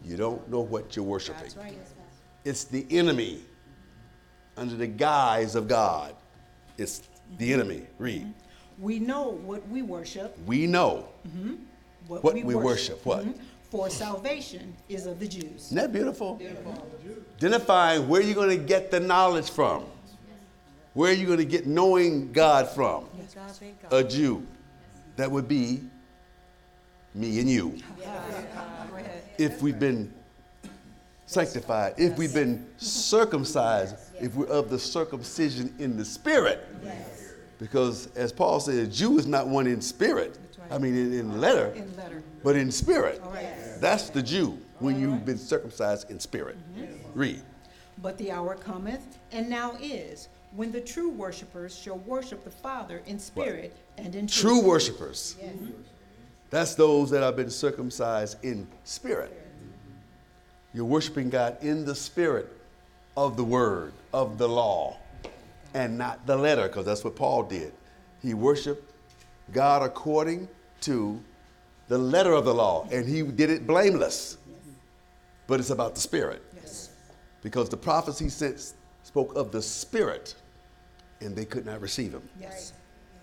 you 0.03 0.17
don't 0.17 0.47
know 0.49 0.61
what 0.61 0.95
you're 0.95 1.05
worshiping. 1.05 1.51
It's 2.43 2.65
the 2.65 2.85
enemy 2.89 3.39
under 4.57 4.75
the 4.75 4.87
guise 4.87 5.55
of 5.55 5.67
God. 5.67 6.15
It's 6.77 7.03
the 7.37 7.53
enemy. 7.53 7.87
Read. 7.99 8.33
we 8.79 8.99
know 8.99 9.29
what 9.29 9.67
we 9.69 9.81
worship, 9.81 10.37
We 10.45 10.67
know. 10.67 11.07
what, 12.07 12.23
What 12.23 12.33
we, 12.33 12.43
we 12.43 12.55
worship, 12.55 13.05
what? 13.05 13.25
Mhm. 13.25 13.39
For 13.69 13.89
salvation 13.89 14.75
is 14.89 15.05
of 15.07 15.19
the 15.19 15.27
Jews. 15.27 15.65
Isn't 15.67 15.77
that 15.77 15.91
beautiful? 15.93 16.39
Identifying 17.37 18.07
where 18.07 18.21
you're 18.21 18.35
going 18.35 18.55
to 18.55 18.63
get 18.63 18.91
the 18.91 18.99
knowledge 18.99 19.49
from. 19.49 19.85
Where 20.93 21.11
are 21.11 21.13
you're 21.15 21.25
going 21.25 21.39
to 21.39 21.45
get 21.45 21.65
knowing 21.65 22.31
God 22.31 22.67
from. 22.69 23.05
A 23.89 24.03
Jew. 24.03 24.45
That 25.15 25.31
would 25.31 25.47
be 25.47 25.81
me 27.15 27.39
and 27.39 27.49
you. 27.49 27.77
If 29.37 29.61
we've 29.61 29.79
been 29.79 30.13
sanctified, 31.25 31.95
if 31.97 32.17
we've 32.17 32.33
been 32.33 32.65
circumcised, 32.77 33.95
if 34.21 34.35
we're 34.35 34.47
of 34.47 34.69
the 34.69 34.79
circumcision 34.79 35.73
in 35.79 35.97
the 35.97 36.05
spirit. 36.05 36.67
Because 37.59 38.07
as 38.15 38.31
Paul 38.31 38.59
said, 38.59 38.75
a 38.75 38.87
Jew 38.87 39.17
is 39.17 39.25
not 39.25 39.47
one 39.47 39.67
in 39.67 39.81
spirit. 39.81 40.37
I 40.71 40.77
mean, 40.77 40.95
in, 40.95 41.13
in 41.13 41.39
letter, 41.41 41.71
In 41.75 41.95
letter. 41.97 42.23
but 42.43 42.55
in 42.55 42.71
spirit. 42.71 43.21
right. 43.25 43.47
That's 43.79 44.09
the 44.09 44.21
Jew 44.23 44.57
when 44.79 44.99
you've 44.99 45.25
been 45.25 45.37
circumcised 45.37 46.09
in 46.09 46.19
spirit. 46.19 46.57
Mm-hmm. 46.75 47.19
Read. 47.19 47.41
But 48.01 48.17
the 48.17 48.31
hour 48.31 48.55
cometh, 48.55 49.19
and 49.31 49.49
now 49.49 49.77
is, 49.81 50.29
when 50.55 50.71
the 50.71 50.81
true 50.81 51.09
worshipers 51.09 51.77
shall 51.77 51.97
worship 51.99 52.43
the 52.43 52.49
Father 52.49 53.01
in 53.05 53.19
spirit 53.19 53.75
and 53.97 54.15
in 54.15 54.25
True 54.27 54.51
truth. 54.55 54.63
worshipers. 54.65 55.35
That's 56.53 56.75
those 56.75 57.09
that 57.09 57.23
have 57.23 57.35
been 57.35 57.49
circumcised 57.49 58.37
in 58.45 58.67
spirit. 58.83 59.35
You're 60.71 60.85
worshiping 60.85 61.31
God 61.31 61.57
in 61.63 61.83
the 61.83 61.95
spirit 61.95 62.47
of 63.17 63.37
the 63.37 63.43
word, 63.43 63.91
of 64.13 64.37
the 64.37 64.47
law, 64.47 64.97
and 65.73 65.97
not 65.97 66.27
the 66.27 66.37
letter, 66.37 66.67
because 66.67 66.85
that's 66.85 67.03
what 67.03 67.15
Paul 67.15 67.41
did. 67.41 67.73
He 68.21 68.35
worshiped 68.35 68.93
God 69.51 69.81
according 69.81 70.47
to 70.81 71.19
the 71.87 71.97
letter 71.97 72.33
of 72.33 72.45
the 72.45 72.53
law, 72.53 72.87
and 72.91 73.07
he 73.07 73.23
did 73.23 73.49
it 73.49 73.65
blameless. 73.65 74.37
But 75.47 75.59
it's 75.59 75.71
about 75.71 75.95
the 75.95 76.01
spirit. 76.01 76.43
Yes. 76.55 76.91
because 77.41 77.67
the 77.67 77.77
prophets 77.77 78.19
he 78.19 78.29
sent 78.29 78.73
spoke 79.01 79.35
of 79.35 79.51
the 79.51 79.61
Spirit, 79.61 80.35
and 81.19 81.35
they 81.35 81.45
could 81.45 81.65
not 81.65 81.81
receive 81.81 82.13
him. 82.13 82.29
Yes. 82.39 82.73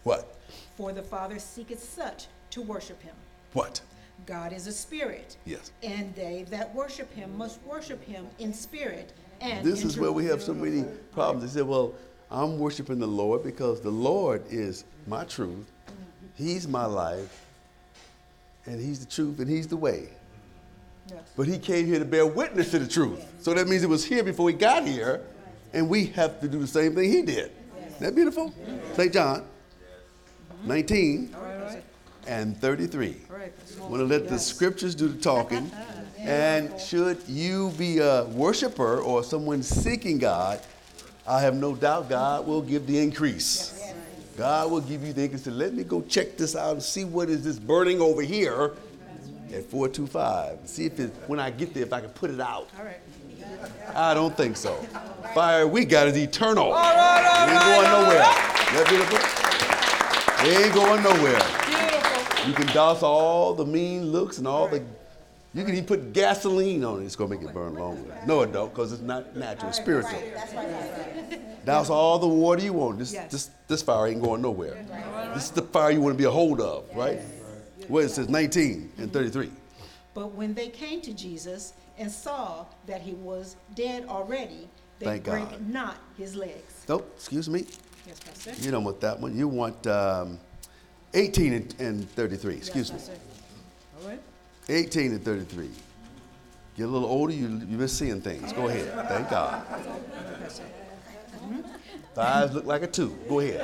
What? 0.02 0.36
For 0.76 0.92
the 0.92 1.02
Father 1.02 1.38
seeketh 1.38 1.80
such 1.80 2.26
to 2.50 2.62
worship 2.62 3.00
him. 3.02 3.14
What? 3.52 3.80
God 4.26 4.52
is 4.52 4.66
a 4.66 4.72
spirit. 4.72 5.36
Yes. 5.44 5.72
And 5.82 6.14
they 6.14 6.44
that 6.50 6.74
worship 6.74 7.12
him 7.14 7.36
must 7.36 7.62
worship 7.64 8.04
him 8.04 8.26
in 8.38 8.52
spirit 8.52 9.12
and 9.40 9.64
This 9.64 9.84
is 9.84 9.96
where 9.96 10.12
we 10.12 10.26
have 10.26 10.42
so 10.42 10.52
many 10.52 10.84
problems. 11.12 11.52
They 11.52 11.60
say, 11.60 11.62
well, 11.64 11.94
I'm 12.30 12.58
worshiping 12.58 12.98
the 12.98 13.06
Lord 13.06 13.42
because 13.42 13.80
the 13.80 13.90
Lord 13.90 14.42
is 14.50 14.84
my 15.06 15.24
truth, 15.24 15.70
He's 16.36 16.68
my 16.68 16.84
life, 16.84 17.44
and 18.66 18.80
He's 18.80 19.04
the 19.04 19.10
truth, 19.10 19.38
and 19.40 19.48
He's 19.48 19.66
the 19.66 19.76
way. 19.76 20.08
Yes. 21.08 21.20
But 21.36 21.46
He 21.48 21.58
came 21.58 21.86
here 21.86 21.98
to 21.98 22.04
bear 22.04 22.26
witness 22.26 22.70
to 22.72 22.78
the 22.78 22.86
truth. 22.86 23.24
So 23.40 23.54
that 23.54 23.66
means 23.66 23.82
it 23.82 23.88
was 23.88 24.04
here 24.04 24.22
before 24.22 24.50
He 24.50 24.56
got 24.56 24.86
here, 24.86 25.22
and 25.72 25.88
we 25.88 26.06
have 26.06 26.40
to 26.40 26.48
do 26.48 26.58
the 26.58 26.66
same 26.66 26.94
thing 26.94 27.10
He 27.10 27.22
did. 27.22 27.50
Isn't 27.86 28.00
that 28.00 28.14
beautiful? 28.14 28.52
St. 28.94 29.12
John 29.12 29.40
mm-hmm. 29.40 30.68
19 30.68 31.36
and 32.30 32.56
33. 32.56 33.16
Want 33.80 33.96
to 33.96 34.04
let 34.04 34.28
the 34.28 34.38
scriptures 34.38 34.94
do 34.94 35.08
the 35.08 35.20
talking. 35.20 35.70
And 36.22 36.78
should 36.78 37.26
you 37.26 37.72
be 37.78 37.96
a 37.96 38.24
worshiper 38.24 39.00
or 39.00 39.24
someone 39.24 39.62
seeking 39.62 40.18
God, 40.18 40.60
I 41.26 41.40
have 41.40 41.54
no 41.54 41.74
doubt 41.74 42.10
God 42.10 42.46
will 42.46 42.60
give 42.60 42.86
the 42.86 42.98
increase. 42.98 43.82
God 44.36 44.70
will 44.70 44.82
give 44.82 45.02
you 45.02 45.14
the 45.14 45.22
increase. 45.22 45.44
So 45.44 45.50
let 45.50 45.72
me 45.72 45.82
go 45.82 46.02
check 46.02 46.36
this 46.36 46.54
out 46.54 46.72
and 46.72 46.82
see 46.82 47.06
what 47.06 47.30
is 47.30 47.42
this 47.42 47.58
burning 47.58 48.02
over 48.02 48.20
here 48.20 48.72
at 49.50 49.64
425. 49.64 50.58
See 50.66 50.84
if 50.84 51.00
it, 51.00 51.10
when 51.26 51.40
I 51.40 51.48
get 51.48 51.72
there, 51.72 51.84
if 51.84 51.92
I 51.94 52.02
can 52.02 52.10
put 52.10 52.28
it 52.28 52.38
out. 52.38 52.68
All 52.78 52.84
right. 52.84 53.00
I 53.94 54.12
don't 54.12 54.36
think 54.36 54.58
so. 54.58 54.74
Fire 55.34 55.66
we 55.66 55.86
got 55.86 56.06
is 56.06 56.18
eternal. 56.18 56.66
it 56.66 57.50
ain't 57.50 57.64
going 57.64 57.90
nowhere. 57.90 58.18
That 58.76 58.86
beautiful? 58.90 60.46
It 60.46 60.66
ain't 60.66 60.74
going 60.74 61.02
nowhere. 61.02 61.69
You 62.46 62.52
can 62.54 62.66
douse 62.68 63.02
all 63.02 63.54
the 63.54 63.66
mean 63.66 64.10
looks 64.10 64.38
and 64.38 64.46
all 64.46 64.68
the. 64.68 64.82
You 65.52 65.64
can 65.64 65.72
even 65.74 65.84
put 65.84 66.12
gasoline 66.12 66.84
on 66.84 67.02
it. 67.02 67.06
It's 67.06 67.16
gonna 67.16 67.30
make 67.30 67.42
it 67.42 67.52
burn 67.52 67.74
longer. 67.74 68.16
No, 68.26 68.42
it 68.42 68.52
don't, 68.52 68.70
because 68.70 68.92
it's 68.92 69.02
not 69.02 69.36
natural. 69.36 69.68
It's 69.70 69.78
spiritual. 69.78 70.18
Douse 71.64 71.90
all 71.90 72.18
the 72.18 72.26
water 72.26 72.62
you 72.62 72.72
want. 72.72 72.98
This, 72.98 73.12
this, 73.12 73.50
this 73.68 73.82
fire 73.82 74.06
ain't 74.06 74.22
going 74.22 74.40
nowhere. 74.40 74.82
This 75.34 75.44
is 75.44 75.50
the 75.50 75.62
fire 75.62 75.90
you 75.90 76.00
want 76.00 76.14
to 76.14 76.18
be 76.18 76.24
a 76.24 76.30
hold 76.30 76.60
of, 76.60 76.84
right? 76.94 77.20
Well, 77.88 78.04
it 78.04 78.10
says 78.10 78.28
19 78.28 78.92
and 78.98 79.12
33. 79.12 79.50
But 80.14 80.32
when 80.32 80.54
they 80.54 80.68
came 80.68 81.00
to 81.02 81.12
Jesus 81.12 81.74
and 81.98 82.10
saw 82.10 82.64
that 82.86 83.02
he 83.02 83.12
was 83.14 83.56
dead 83.74 84.06
already, 84.08 84.68
They 85.00 85.06
Thank 85.06 85.24
break 85.24 85.50
God. 85.50 85.68
not 85.68 85.96
his 86.16 86.34
legs. 86.34 86.84
Nope, 86.88 87.10
excuse 87.16 87.48
me. 87.48 87.66
Yes, 88.06 88.20
Pastor. 88.20 88.52
You 88.62 88.70
don't 88.70 88.84
want 88.84 89.00
that 89.00 89.18
one. 89.20 89.36
You 89.36 89.48
want 89.48 89.86
um, 89.86 90.38
18 91.14 91.52
and, 91.52 91.74
and 91.78 92.10
33. 92.10 92.54
Excuse 92.54 92.92
me. 92.92 92.98
Yes. 92.98 93.10
All 94.02 94.08
right. 94.08 94.20
18 94.68 95.12
and 95.12 95.24
33. 95.24 95.70
Get 96.76 96.84
a 96.84 96.86
little 96.86 97.08
older, 97.08 97.32
you, 97.32 97.48
you 97.48 97.76
miss 97.76 97.92
seeing 97.96 98.20
things. 98.20 98.52
Go 98.52 98.68
ahead. 98.68 99.08
Thank 99.08 99.30
God. 99.30 99.66
Eyes 102.16 102.52
look 102.52 102.66
like 102.66 102.82
a 102.82 102.86
two. 102.86 103.16
Go 103.28 103.40
ahead. 103.40 103.60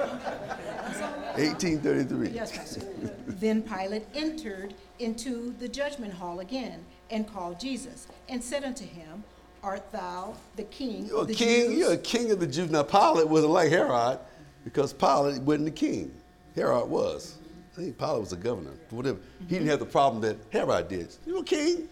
1833. 1.36 2.30
Yes, 2.30 2.56
Pastor. 2.56 2.80
then 3.26 3.62
Pilate 3.62 4.06
entered 4.14 4.74
into 4.98 5.54
the 5.58 5.68
judgment 5.68 6.14
hall 6.14 6.40
again 6.40 6.84
and 7.10 7.30
called 7.30 7.60
Jesus 7.60 8.06
and 8.28 8.42
said 8.42 8.64
unto 8.64 8.84
him, 8.84 9.22
Art 9.62 9.90
thou 9.92 10.34
the 10.56 10.62
king 10.64 11.06
You're 11.06 11.18
a 11.18 11.20
of 11.22 11.28
the 11.28 11.34
king. 11.34 11.70
Jews? 11.70 11.78
You're 11.78 11.92
a 11.92 11.98
king 11.98 12.30
of 12.30 12.40
the 12.40 12.46
Jews. 12.46 12.70
Now 12.70 12.82
Pilate 12.82 13.28
wasn't 13.28 13.52
like 13.52 13.70
Herod, 13.70 14.18
because 14.64 14.92
Pilate 14.92 15.42
wasn't 15.42 15.66
the 15.66 15.70
king. 15.70 16.12
Herod 16.56 16.88
was. 16.88 17.36
I 17.72 17.76
think 17.82 17.98
Pilate 17.98 18.20
was 18.20 18.32
a 18.32 18.36
governor. 18.36 18.72
Whatever. 18.90 19.18
He 19.40 19.44
didn't 19.46 19.68
have 19.68 19.78
the 19.78 19.86
problem 19.86 20.22
that 20.22 20.38
Herod 20.50 20.88
did. 20.88 21.14
You're 21.26 21.40
a 21.40 21.44
king. 21.44 21.88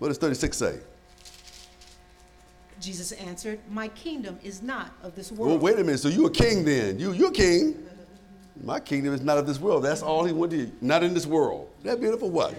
What 0.00 0.08
does 0.08 0.18
36 0.18 0.56
say? 0.56 0.78
Jesus 2.80 3.12
answered, 3.12 3.60
My 3.70 3.86
kingdom 3.88 4.38
is 4.42 4.60
not 4.60 4.90
of 5.04 5.14
this 5.14 5.30
world. 5.30 5.50
Well, 5.52 5.58
wait 5.60 5.78
a 5.78 5.84
minute. 5.84 6.00
So 6.00 6.08
you're 6.08 6.26
a 6.26 6.30
king 6.30 6.64
then? 6.64 6.98
You 6.98 7.12
you're 7.12 7.28
a 7.28 7.32
king. 7.32 7.86
My 8.64 8.80
kingdom 8.80 9.14
is 9.14 9.20
not 9.22 9.38
of 9.38 9.46
this 9.46 9.60
world. 9.60 9.84
That's 9.84 10.02
all 10.02 10.24
he 10.24 10.32
wanted. 10.32 10.80
to- 10.80 10.84
Not 10.86 11.04
in 11.04 11.14
this 11.14 11.26
world. 11.26 11.70
That 11.84 12.00
beautiful 12.00 12.30
what? 12.30 12.54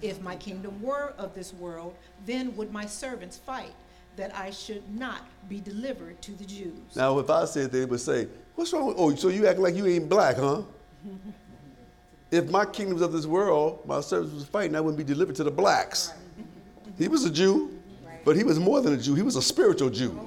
If 0.00 0.20
my 0.20 0.36
kingdom 0.36 0.80
were 0.80 1.12
of 1.18 1.34
this 1.34 1.52
world, 1.52 1.94
then 2.24 2.54
would 2.56 2.72
my 2.72 2.86
servants 2.86 3.36
fight, 3.36 3.74
that 4.16 4.34
I 4.36 4.50
should 4.50 4.82
not 4.96 5.22
be 5.48 5.60
delivered 5.60 6.20
to 6.22 6.32
the 6.32 6.44
Jews. 6.44 6.94
Now, 6.94 7.18
if 7.18 7.28
I 7.30 7.44
said, 7.46 7.72
they 7.72 7.84
would 7.84 8.00
say, 8.00 8.28
"What's 8.54 8.72
wrong 8.72 8.86
with? 8.86 8.96
Oh, 8.98 9.14
so 9.14 9.28
you 9.28 9.46
act 9.46 9.58
like 9.58 9.74
you 9.74 9.86
ain't 9.86 10.08
black, 10.08 10.36
huh?" 10.36 10.62
if 12.30 12.50
my 12.50 12.64
kingdom's 12.64 13.02
of 13.02 13.12
this 13.12 13.26
world, 13.26 13.80
my 13.86 14.00
servants 14.00 14.34
was 14.34 14.44
fighting, 14.44 14.74
I 14.74 14.80
wouldn't 14.80 14.98
be 14.98 15.04
delivered 15.04 15.36
to 15.36 15.44
the 15.44 15.50
blacks. 15.50 16.12
He 16.98 17.08
was 17.08 17.24
a 17.24 17.30
Jew, 17.30 17.78
but 18.24 18.36
he 18.36 18.44
was 18.44 18.58
more 18.58 18.80
than 18.80 18.92
a 18.92 18.96
Jew. 18.96 19.14
He 19.14 19.22
was 19.22 19.36
a 19.36 19.42
spiritual 19.42 19.90
Jew. 19.90 20.18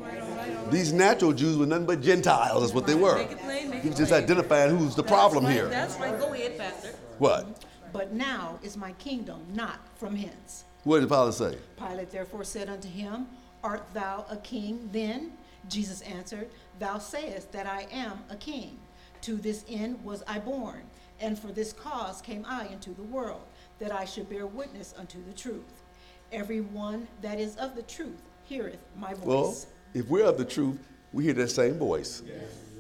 These 0.70 0.92
natural 0.92 1.32
Jews 1.32 1.58
were 1.58 1.66
nothing 1.66 1.86
but 1.86 2.02
Gentiles. 2.02 2.64
Is 2.64 2.74
what 2.74 2.86
they 2.86 2.96
were. 2.96 3.16
Make 3.16 3.32
it 3.32 3.40
plain, 3.40 3.70
make 3.70 3.82
He 3.84 3.90
was 3.90 3.98
just 3.98 4.12
identifying 4.12 4.78
who's 4.78 4.96
the 4.96 5.04
problem 5.04 5.46
here. 5.46 5.68
That's 5.68 5.98
right. 5.98 6.18
Go 6.20 6.34
ahead, 6.34 6.58
Pastor. 6.58 6.90
What? 7.20 7.66
But 7.94 8.14
now 8.14 8.60
is 8.62 8.76
my 8.76 8.92
kingdom 8.94 9.42
not 9.54 9.80
from 9.96 10.16
hence. 10.16 10.66
What 10.84 11.00
did 11.00 11.10
Pilate 11.10 11.34
say? 11.34 11.58
Pilate 11.78 12.12
therefore 12.12 12.44
said 12.44 12.70
unto 12.70 12.90
him, 12.90 13.28
Art 13.64 13.86
thou 13.94 14.26
a 14.30 14.38
king 14.38 14.90
then? 14.92 15.34
Jesus 15.70 16.02
answered, 16.02 16.50
Thou 16.80 17.00
sayest 17.00 17.52
that 17.52 17.66
I 17.66 17.88
am 17.92 18.24
a 18.30 18.36
king. 18.36 18.80
To 19.22 19.36
this 19.36 19.66
end 19.68 20.04
was 20.04 20.24
I 20.28 20.40
born, 20.40 20.84
and 21.20 21.38
for 21.38 21.48
this 21.48 21.74
cause 21.74 22.22
came 22.22 22.46
I 22.48 22.68
into 22.68 22.92
the 22.92 23.04
world, 23.04 23.42
that 23.80 23.92
I 23.92 24.06
should 24.06 24.30
bear 24.30 24.46
witness 24.46 24.94
unto 24.98 25.24
the 25.26 25.34
truth. 25.34 25.84
Every 26.32 26.62
one 26.62 27.08
that 27.22 27.40
is 27.40 27.56
of 27.56 27.76
the 27.76 27.82
truth 27.84 28.22
heareth 28.44 28.80
my 28.96 29.14
voice. 29.14 29.26
Well, 29.26 29.56
if 29.94 30.08
we're 30.08 30.26
of 30.26 30.38
the 30.38 30.46
truth, 30.46 30.78
we 31.14 31.24
hear 31.24 31.34
that 31.34 31.50
same 31.50 31.78
voice. 31.80 32.22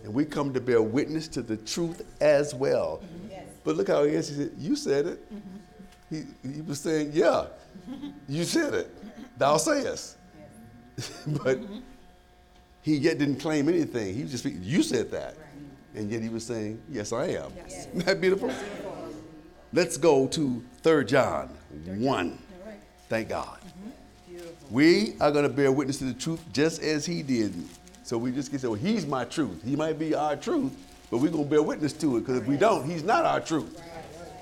And 0.03 0.13
we 0.13 0.25
come 0.25 0.53
to 0.53 0.61
bear 0.61 0.81
witness 0.81 1.27
to 1.29 1.41
the 1.41 1.57
truth 1.57 2.01
as 2.21 2.53
well. 2.53 3.01
Mm-hmm. 3.03 3.31
Yes. 3.31 3.45
But 3.63 3.75
look 3.75 3.87
how 3.87 4.03
he 4.03 4.15
answered. 4.15 4.37
He 4.37 4.43
said, 4.43 4.51
You 4.57 4.75
said 4.75 5.05
it. 5.07 5.33
Mm-hmm. 5.33 6.25
He, 6.45 6.53
he 6.55 6.61
was 6.61 6.79
saying, 6.79 7.11
Yeah, 7.13 7.47
you 8.29 8.43
said 8.43 8.73
it. 8.73 9.37
Thou 9.37 9.57
sayest. 9.57 10.17
Yes. 10.97 11.23
but 11.27 11.57
mm-hmm. 11.59 11.79
He 12.87 12.95
yet 12.95 13.17
didn't 13.17 13.35
claim 13.41 13.67
anything. 13.67 14.15
He 14.15 14.21
was 14.21 14.31
just, 14.31 14.43
speaking, 14.43 14.61
You 14.63 14.81
said 14.81 15.11
that. 15.11 15.35
And 15.93 16.09
yet 16.09 16.21
he 16.21 16.29
was 16.29 16.45
saying, 16.45 16.81
Yes, 16.89 17.11
I 17.11 17.25
am. 17.25 17.51
Isn't 17.67 18.05
that 18.05 18.21
beautiful? 18.21 18.49
Let's 19.73 19.97
go 19.97 20.25
to 20.27 20.63
3 20.83 21.03
John 21.03 21.49
1. 21.85 22.39
Thank 23.09 23.27
God. 23.27 23.59
We 24.71 25.15
are 25.19 25.31
going 25.31 25.43
to 25.43 25.49
bear 25.49 25.69
witness 25.69 25.97
to 25.97 26.05
the 26.05 26.13
truth 26.13 26.41
just 26.53 26.81
as 26.81 27.05
he 27.05 27.23
did. 27.23 27.53
So 28.03 28.17
we 28.17 28.31
just 28.31 28.51
can 28.51 28.59
say, 28.59 28.69
well, 28.69 28.75
he's 28.75 29.05
my 29.05 29.25
truth. 29.25 29.61
He 29.65 29.75
might 29.75 29.99
be 29.99 30.15
our 30.15 30.37
truth, 30.37 30.71
but 31.11 31.17
we're 31.17 31.29
going 31.29 31.43
to 31.43 31.49
bear 31.49 31.61
witness 31.61 31.91
to 31.91 32.15
it 32.15 32.21
because 32.21 32.37
if 32.37 32.47
we 32.47 32.55
don't, 32.55 32.89
he's 32.89 33.03
not 33.03 33.25
our 33.25 33.41
truth. 33.41 33.81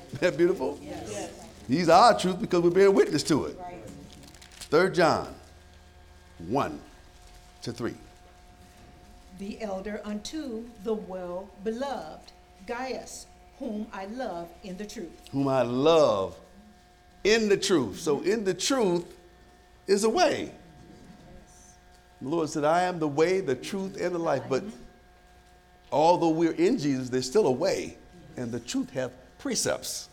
Isn't 0.10 0.22
that 0.22 0.38
beautiful? 0.38 0.80
Yes. 0.84 1.32
He's 1.68 1.90
our 1.90 2.16
truth 2.18 2.40
because 2.40 2.62
we 2.62 2.70
bear 2.70 2.92
witness 2.92 3.24
to 3.24 3.46
it. 3.46 3.60
Third 4.70 4.94
John 4.94 5.34
1 6.48 6.80
to 7.64 7.72
3. 7.72 7.96
The 9.40 9.62
elder 9.62 10.02
unto 10.04 10.66
the 10.84 10.94
well 10.94 11.50
beloved, 11.64 12.32
Gaius, 12.68 13.28
whom 13.60 13.88
I 13.92 14.06
love 14.06 14.50
in 14.64 14.78
the 14.78 14.86
truth. 14.86 15.30
Whom 15.32 15.48
I 15.48 15.62
love 15.62 16.38
in 17.24 17.50
the 17.50 17.58
truth. 17.58 18.00
So 18.00 18.22
in 18.22 18.44
the 18.44 18.54
truth 18.54 19.06
is 19.88 20.04
a 20.04 20.10
way. 20.10 20.52
The 22.22 22.30
Lord 22.30 22.50
said, 22.50 22.64
I 22.64 22.84
am 22.84 23.00
the 23.00 23.08
way, 23.08 23.42
the 23.42 23.56
truth, 23.56 24.00
and 24.00 24.16
the 24.16 24.20
life. 24.20 24.44
But 24.48 24.64
although 25.92 26.30
we're 26.30 26.54
in 26.54 26.78
Jesus, 26.78 27.10
there's 27.10 27.28
still 27.30 27.48
a 27.48 27.52
way, 27.52 27.98
and 28.38 28.52
the 28.52 28.60
truth 28.60 28.90
have 28.92 29.12
precepts. 29.38 30.10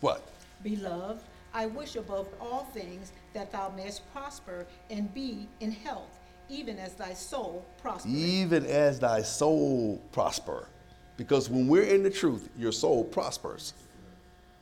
What? 0.00 0.28
Beloved, 0.62 1.22
I 1.54 1.66
wish 1.66 1.96
above 1.96 2.28
all 2.40 2.64
things 2.74 3.12
that 3.32 3.50
thou 3.52 3.72
mayest 3.74 4.02
prosper 4.12 4.66
and 4.90 5.12
be 5.14 5.48
in 5.60 5.70
health, 5.72 6.13
even 6.48 6.78
as 6.78 6.94
thy 6.94 7.14
soul 7.14 7.64
prospereth. 7.80 8.14
Even 8.14 8.66
as 8.66 8.98
thy 9.00 9.22
soul 9.22 10.00
prosper. 10.12 10.68
Because 11.16 11.48
when 11.48 11.68
we're 11.68 11.84
in 11.84 12.02
the 12.02 12.10
truth, 12.10 12.48
your 12.58 12.72
soul 12.72 13.04
prospers. 13.04 13.74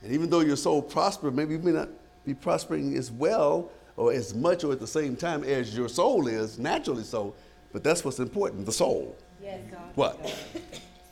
And 0.03 0.11
even 0.11 0.29
though 0.29 0.41
your 0.41 0.55
soul 0.55 0.81
prospers, 0.81 1.33
maybe 1.33 1.53
you 1.53 1.59
may 1.59 1.71
not 1.71 1.89
be 2.25 2.33
prospering 2.33 2.95
as 2.97 3.11
well 3.11 3.71
or 3.95 4.11
as 4.11 4.33
much 4.33 4.63
or 4.63 4.71
at 4.71 4.79
the 4.79 4.87
same 4.87 5.15
time 5.15 5.43
as 5.43 5.75
your 5.75 5.89
soul 5.89 6.27
is, 6.27 6.59
naturally 6.59 7.03
so, 7.03 7.33
but 7.71 7.83
that's 7.83 8.03
what's 8.03 8.19
important, 8.19 8.65
the 8.65 8.71
soul. 8.71 9.15
Yes, 9.41 9.59
God. 9.71 9.81
What? 9.95 10.35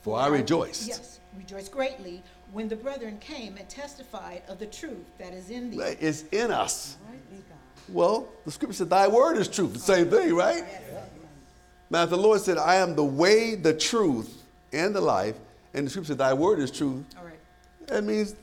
For 0.02 0.18
I 0.18 0.28
rejoiced. 0.28 0.88
Yes, 0.88 1.20
rejoice 1.38 1.70
greatly 1.70 2.24
when 2.54 2.68
the 2.68 2.76
brethren 2.76 3.18
came 3.20 3.58
and 3.58 3.68
testified 3.70 4.42
of 4.48 4.60
the 4.60 4.66
truth 4.66 5.06
that 5.18 5.34
is 5.34 5.50
in 5.50 5.72
thee. 5.72 5.80
It's 6.00 6.24
in 6.32 6.52
us. 6.52 6.98
Well, 7.92 8.28
the 8.46 8.52
scripture 8.52 8.74
said, 8.76 8.90
Thy 8.90 9.08
word 9.08 9.38
is 9.38 9.48
truth. 9.48 9.74
The 9.74 9.80
same 9.80 10.10
thing, 10.10 10.34
right? 10.34 10.64
Now, 11.90 12.04
if 12.04 12.10
the 12.10 12.18
Lord 12.18 12.40
said, 12.40 12.58
I 12.58 12.76
am 12.76 12.96
the 12.96 13.04
way, 13.04 13.56
the 13.56 13.74
truth, 13.74 14.44
and 14.72 14.96
the 14.96 15.02
life, 15.02 15.36
and 15.74 15.86
the 15.86 15.90
scripture 15.90 16.10
said, 16.10 16.20
Thy 16.20 16.34
word 16.34 16.60
is 16.60 16.72
truth, 16.72 17.04
All 17.18 17.26
right. 17.26 17.34
that 17.88 18.04
means 18.04 18.36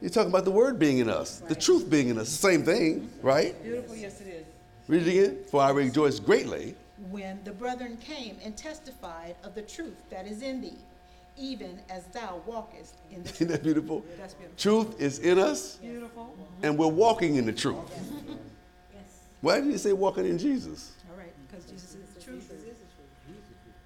you're 0.00 0.10
talking 0.10 0.30
about 0.30 0.44
the 0.44 0.50
word 0.50 0.78
being 0.78 0.98
in 0.98 1.08
us, 1.08 1.38
the 1.40 1.54
truth 1.54 1.88
being 1.88 2.08
in 2.08 2.18
us. 2.18 2.26
The 2.26 2.36
same 2.36 2.62
thing, 2.62 3.10
right? 3.22 3.60
Beautiful, 3.62 3.96
yes 3.96 4.20
it 4.20 4.28
is. 4.28 4.46
Read 4.86 5.06
it 5.06 5.10
again. 5.10 5.38
For 5.50 5.62
I 5.62 5.70
rejoice 5.70 6.20
greatly. 6.20 6.74
When 7.10 7.42
the 7.44 7.52
brethren 7.52 7.96
came 7.96 8.36
and 8.44 8.56
testified 8.56 9.34
of 9.42 9.54
the 9.54 9.62
truth 9.62 9.96
that 10.10 10.26
is 10.26 10.42
in 10.42 10.60
thee, 10.60 10.78
even 11.36 11.80
as 11.90 12.04
thou 12.06 12.40
walkest 12.46 12.94
in 13.10 13.22
the 13.22 13.28
Isn't 13.30 13.36
truth. 13.36 13.50
that 13.50 13.62
beautiful? 13.62 14.04
That's 14.18 14.34
beautiful. 14.34 14.56
Truth 14.84 15.00
is 15.00 15.18
in 15.18 15.38
us, 15.38 15.76
Beautiful. 15.76 16.36
and 16.62 16.78
we're 16.78 16.86
walking 16.86 17.36
in 17.36 17.46
the 17.46 17.52
truth. 17.52 17.78
Why 19.40 19.60
did 19.60 19.70
you 19.70 19.78
say 19.78 19.92
walking 19.92 20.24
in 20.26 20.38
Jesus? 20.38 20.92
All 21.10 21.18
right, 21.18 21.32
because 21.46 21.64
Jesus 21.66 21.94
is 21.96 22.14
the 22.14 22.20
truth. 22.20 22.50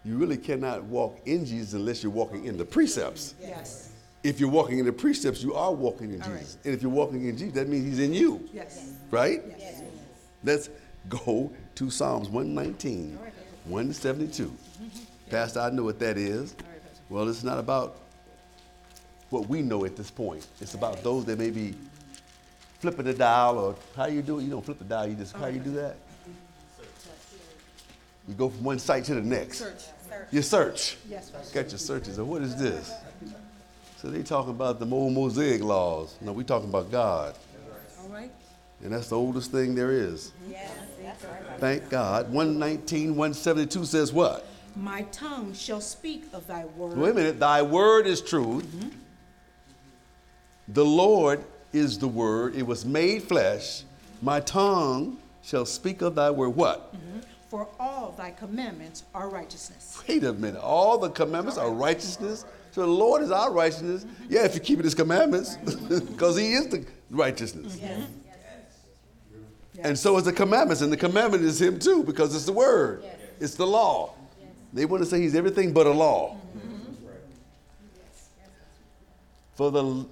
You 0.05 0.17
really 0.17 0.37
cannot 0.37 0.85
walk 0.85 1.19
in 1.27 1.45
Jesus 1.45 1.75
unless 1.75 2.03
you're 2.03 2.13
walking 2.13 2.45
in 2.47 2.57
the 2.57 2.65
precepts. 2.65 3.35
Yes, 3.41 3.91
If 4.23 4.41
you're 4.41 4.49
walking 4.49 4.79
in 4.79 4.87
the 4.87 4.93
precepts, 4.93 5.43
you 5.43 5.55
are 5.55 5.73
walking 5.73 6.13
in 6.15 6.23
All 6.23 6.31
right. 6.31 6.39
Jesus. 6.39 6.59
And 6.65 6.73
if 6.75 6.83
you're 6.83 6.91
walking 6.91 7.27
in 7.29 7.37
Jesus, 7.37 7.55
that 7.55 7.69
means 7.69 7.85
he's 7.85 7.99
in 8.07 8.15
you, 8.15 8.49
yes. 8.53 8.93
right? 9.11 9.43
Yes. 9.59 9.83
Let's 10.45 10.71
go 11.09 11.51
to 11.75 11.91
Psalms 11.91 12.29
119, 12.29 13.19
172. 13.65 14.53
Pastor, 15.31 15.61
I 15.61 15.71
know 15.71 15.83
what 15.85 15.99
that 15.99 16.17
is. 16.17 16.55
Well, 17.09 17.29
it's 17.29 17.43
not 17.43 17.59
about 17.59 17.97
what 19.31 19.49
we 19.49 19.63
know 19.63 19.85
at 19.85 19.97
this 19.97 20.11
point. 20.11 20.47
It's 20.61 20.75
about 20.75 21.03
those 21.03 21.25
that 21.27 21.39
may 21.39 21.51
be 21.51 21.75
flipping 22.81 23.05
the 23.07 23.15
dial 23.15 23.59
or 23.59 23.77
how 23.97 24.07
you 24.07 24.23
do 24.23 24.39
it. 24.39 24.45
You 24.45 24.51
don't 24.51 24.65
flip 24.65 24.79
the 24.79 24.85
dial, 24.85 25.09
you 25.09 25.15
just, 25.15 25.35
how 25.37 25.47
you 25.47 25.61
do 25.61 25.73
that? 25.73 25.97
You 28.27 28.35
go 28.35 28.51
from 28.51 28.63
one 28.63 28.79
site 28.79 29.05
to 29.05 29.15
the 29.15 29.23
next. 29.23 29.59
Search. 29.59 29.85
You 30.31 30.43
search. 30.43 30.97
Yes. 31.09 31.31
Got 31.53 31.71
your 31.71 31.79
searches. 31.79 32.19
And 32.19 32.29
what 32.29 32.43
is 32.43 32.57
this? 32.57 32.93
So 33.97 34.09
they 34.09 34.23
talking 34.23 34.51
about 34.51 34.79
the 34.79 34.87
old 34.87 35.13
Mosaic 35.13 35.63
laws. 35.63 36.15
No, 36.21 36.33
we 36.33 36.45
talking 36.45 36.69
about 36.69 36.91
God. 36.91 37.35
All 38.03 38.09
right. 38.11 38.31
And 38.85 38.93
that's 38.93 39.09
the 39.09 39.17
oldest 39.17 39.51
thing 39.51 39.75
there 39.75 39.91
is. 39.91 40.33
Yes. 40.49 40.71
Thank 41.59 41.89
God. 41.89 42.27
119, 42.33 43.17
172 43.17 43.85
says 43.87 44.13
what? 44.13 44.47
My 44.79 45.03
tongue 45.11 45.55
shall 45.55 45.81
speak 45.81 46.25
of 46.33 46.47
thy 46.47 46.65
word. 46.65 46.97
Wait 46.97 47.11
a 47.11 47.15
minute. 47.15 47.41
Thy 47.41 47.63
word 47.63 48.07
is 48.07 48.21
truth. 48.21 48.65
Mm-hmm. 48.65 48.89
The 50.69 50.85
Lord 50.85 51.45
is 51.73 51.99
the 51.99 52.07
word. 52.07 52.55
It 52.55 52.65
was 52.65 52.85
made 52.85 53.25
flesh. 53.25 53.83
My 54.23 54.41
tongue 54.41 55.19
shall 55.43 55.67
speak 55.67 56.01
of 56.01 56.15
thy 56.15 56.31
word. 56.31 56.51
What? 56.51 56.95
Mm-hmm. 56.95 57.21
For 57.49 57.67
all 57.81 58.15
thy 58.17 58.31
commandments 58.31 59.05
are 59.15 59.29
righteousness. 59.29 60.01
Wait 60.07 60.23
a 60.23 60.33
minute. 60.33 60.61
All 60.61 60.99
the 60.99 61.11
commandments 61.11 61.59
are 61.59 61.71
righteousness. 61.71 62.45
So 62.71 62.83
the 62.83 62.87
Lord 62.87 63.23
is 63.23 63.33
our 63.33 63.53
righteousness. 63.53 64.05
Mm-hmm. 64.05 64.33
Yeah, 64.33 64.45
if 64.45 64.55
you 64.55 64.61
keep 64.61 64.83
his 64.85 64.95
commandments, 64.95 65.57
because 65.57 66.37
he 66.39 66.53
is 66.53 66.69
the 66.69 66.87
righteousness. 67.11 67.79
Yes. 67.81 68.07
And 69.81 69.99
so 69.99 70.17
is 70.19 70.25
the 70.25 70.33
commandments, 70.33 70.83
and 70.83 70.93
the 70.93 70.97
commandment 70.97 71.45
is 71.45 71.61
him 71.61 71.79
too, 71.79 72.03
because 72.03 72.35
it's 72.35 72.45
the 72.45 72.53
word. 72.53 73.05
It's 73.41 73.55
the 73.55 73.67
law. 73.67 74.15
They 74.73 74.85
want 74.85 75.03
to 75.03 75.09
say 75.09 75.21
he's 75.21 75.35
everything 75.35 75.73
but 75.73 75.87
a 75.87 75.91
law. 75.91 76.37
For 79.55 79.71
the 79.73 80.07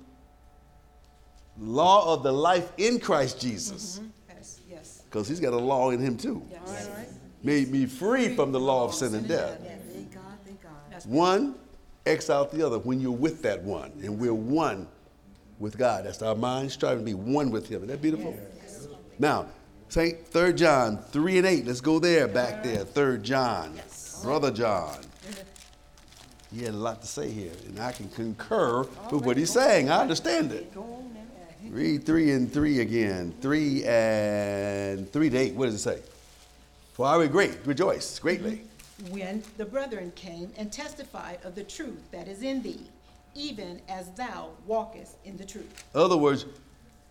law 1.58 2.14
of 2.14 2.22
the 2.22 2.32
life 2.32 2.72
in 2.76 2.98
Christ 2.98 3.40
Jesus, 3.40 4.00
Yes, 4.28 4.60
yes. 4.68 5.02
because 5.04 5.28
he's 5.28 5.38
got 5.38 5.52
a 5.52 5.58
law 5.58 5.90
in 5.90 6.00
him 6.00 6.16
too. 6.16 6.42
Made 7.42 7.70
me 7.70 7.86
free 7.86 8.34
from 8.34 8.50
the 8.50 8.58
law 8.58 8.84
of 8.84 8.94
sin 8.94 9.14
and 9.14 9.28
death. 9.28 9.60
One 11.04 11.54
out 12.30 12.52
the 12.52 12.64
other 12.64 12.78
when 12.78 13.00
you're 13.00 13.10
with 13.10 13.42
that 13.42 13.62
one. 13.62 13.92
And 14.02 14.18
we're 14.18 14.34
one 14.34 14.88
with 15.58 15.76
God. 15.76 16.04
That's 16.06 16.22
our 16.22 16.34
mind 16.34 16.70
striving 16.70 17.00
to 17.00 17.04
be 17.04 17.14
one 17.14 17.50
with 17.50 17.68
Him. 17.68 17.78
Isn't 17.78 17.88
that 17.88 18.02
beautiful? 18.02 18.38
Now, 19.18 19.46
Saint 19.88 20.26
Third 20.26 20.56
John 20.56 20.98
3 20.98 21.38
and 21.38 21.46
8. 21.46 21.66
Let's 21.66 21.80
go 21.80 21.98
there, 21.98 22.28
back 22.28 22.62
there. 22.62 22.84
Third 22.84 23.22
John. 23.22 23.74
Brother 24.26 24.50
John. 24.50 24.98
He 26.52 26.64
had 26.64 26.74
a 26.74 26.76
lot 26.76 27.00
to 27.00 27.06
say 27.06 27.30
here, 27.30 27.52
and 27.68 27.78
I 27.78 27.92
can 27.92 28.08
concur 28.08 28.80
with 29.12 29.24
what 29.24 29.36
he's 29.36 29.52
saying. 29.52 29.88
I 29.88 30.00
understand 30.00 30.50
it. 30.50 30.72
Read 31.68 32.04
3 32.04 32.32
and 32.32 32.52
3 32.52 32.80
again. 32.80 33.32
3 33.40 33.84
and 33.84 35.12
3 35.12 35.30
to 35.30 35.36
8. 35.36 35.54
What 35.54 35.66
does 35.66 35.76
it 35.76 35.78
say? 35.78 36.00
For 36.94 37.06
I 37.06 37.24
great, 37.28 37.64
rejoice 37.64 38.18
greatly. 38.18 38.62
When 39.10 39.44
the 39.58 39.64
brethren 39.64 40.10
came 40.16 40.50
and 40.56 40.72
testified 40.72 41.38
of 41.44 41.54
the 41.54 41.62
truth 41.62 42.10
that 42.10 42.26
is 42.26 42.42
in 42.42 42.62
thee, 42.62 42.90
even 43.36 43.80
as 43.88 44.10
thou 44.16 44.48
walkest 44.66 45.18
in 45.24 45.36
the 45.36 45.44
truth. 45.44 45.84
In 45.94 46.00
other 46.00 46.16
words, 46.16 46.46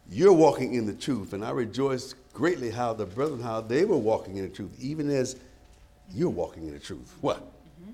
you're 0.10 0.34
walking 0.34 0.74
in 0.74 0.86
the 0.86 0.94
truth, 0.94 1.32
and 1.32 1.46
I 1.46 1.52
rejoice 1.52 2.14
greatly 2.34 2.72
how 2.72 2.92
the 2.92 3.06
brethren, 3.06 3.42
how 3.42 3.62
they 3.62 3.86
were 3.86 3.96
walking 3.96 4.36
in 4.36 4.44
the 4.44 4.54
truth, 4.54 4.76
even 4.82 5.10
as 5.10 5.38
you're 6.14 6.30
walking 6.30 6.68
in 6.68 6.74
the 6.74 6.80
truth. 6.80 7.14
What? 7.22 7.40
Mm-hmm. 7.40 7.92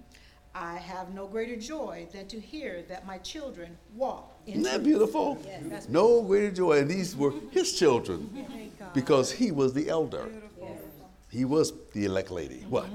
I 0.54 0.78
have 0.78 1.13
no 1.13 1.28
greater 1.28 1.56
joy 1.56 2.08
than 2.12 2.28
to 2.28 2.39
hear 2.39 2.84
that 2.89 3.06
my 3.06 3.17
children 3.19 3.78
walk 3.95 4.36
in 4.45 4.54
Isn't 4.54 4.63
that 4.63 4.74
truth. 4.76 4.84
beautiful? 4.86 5.38
that's 5.65 5.88
No 5.89 6.21
greater 6.21 6.52
joy. 6.52 6.80
And 6.80 6.89
these 6.89 7.15
were 7.15 7.34
his 7.52 7.78
children 7.78 8.45
because 8.93 9.32
he 9.32 9.52
was 9.52 9.74
the 9.74 9.89
elder. 9.89 10.30
He 11.30 11.45
was 11.45 11.71
the 11.93 12.06
elect 12.06 12.32
lady. 12.32 12.58
Mm-hmm. 12.58 12.69
What? 12.69 12.88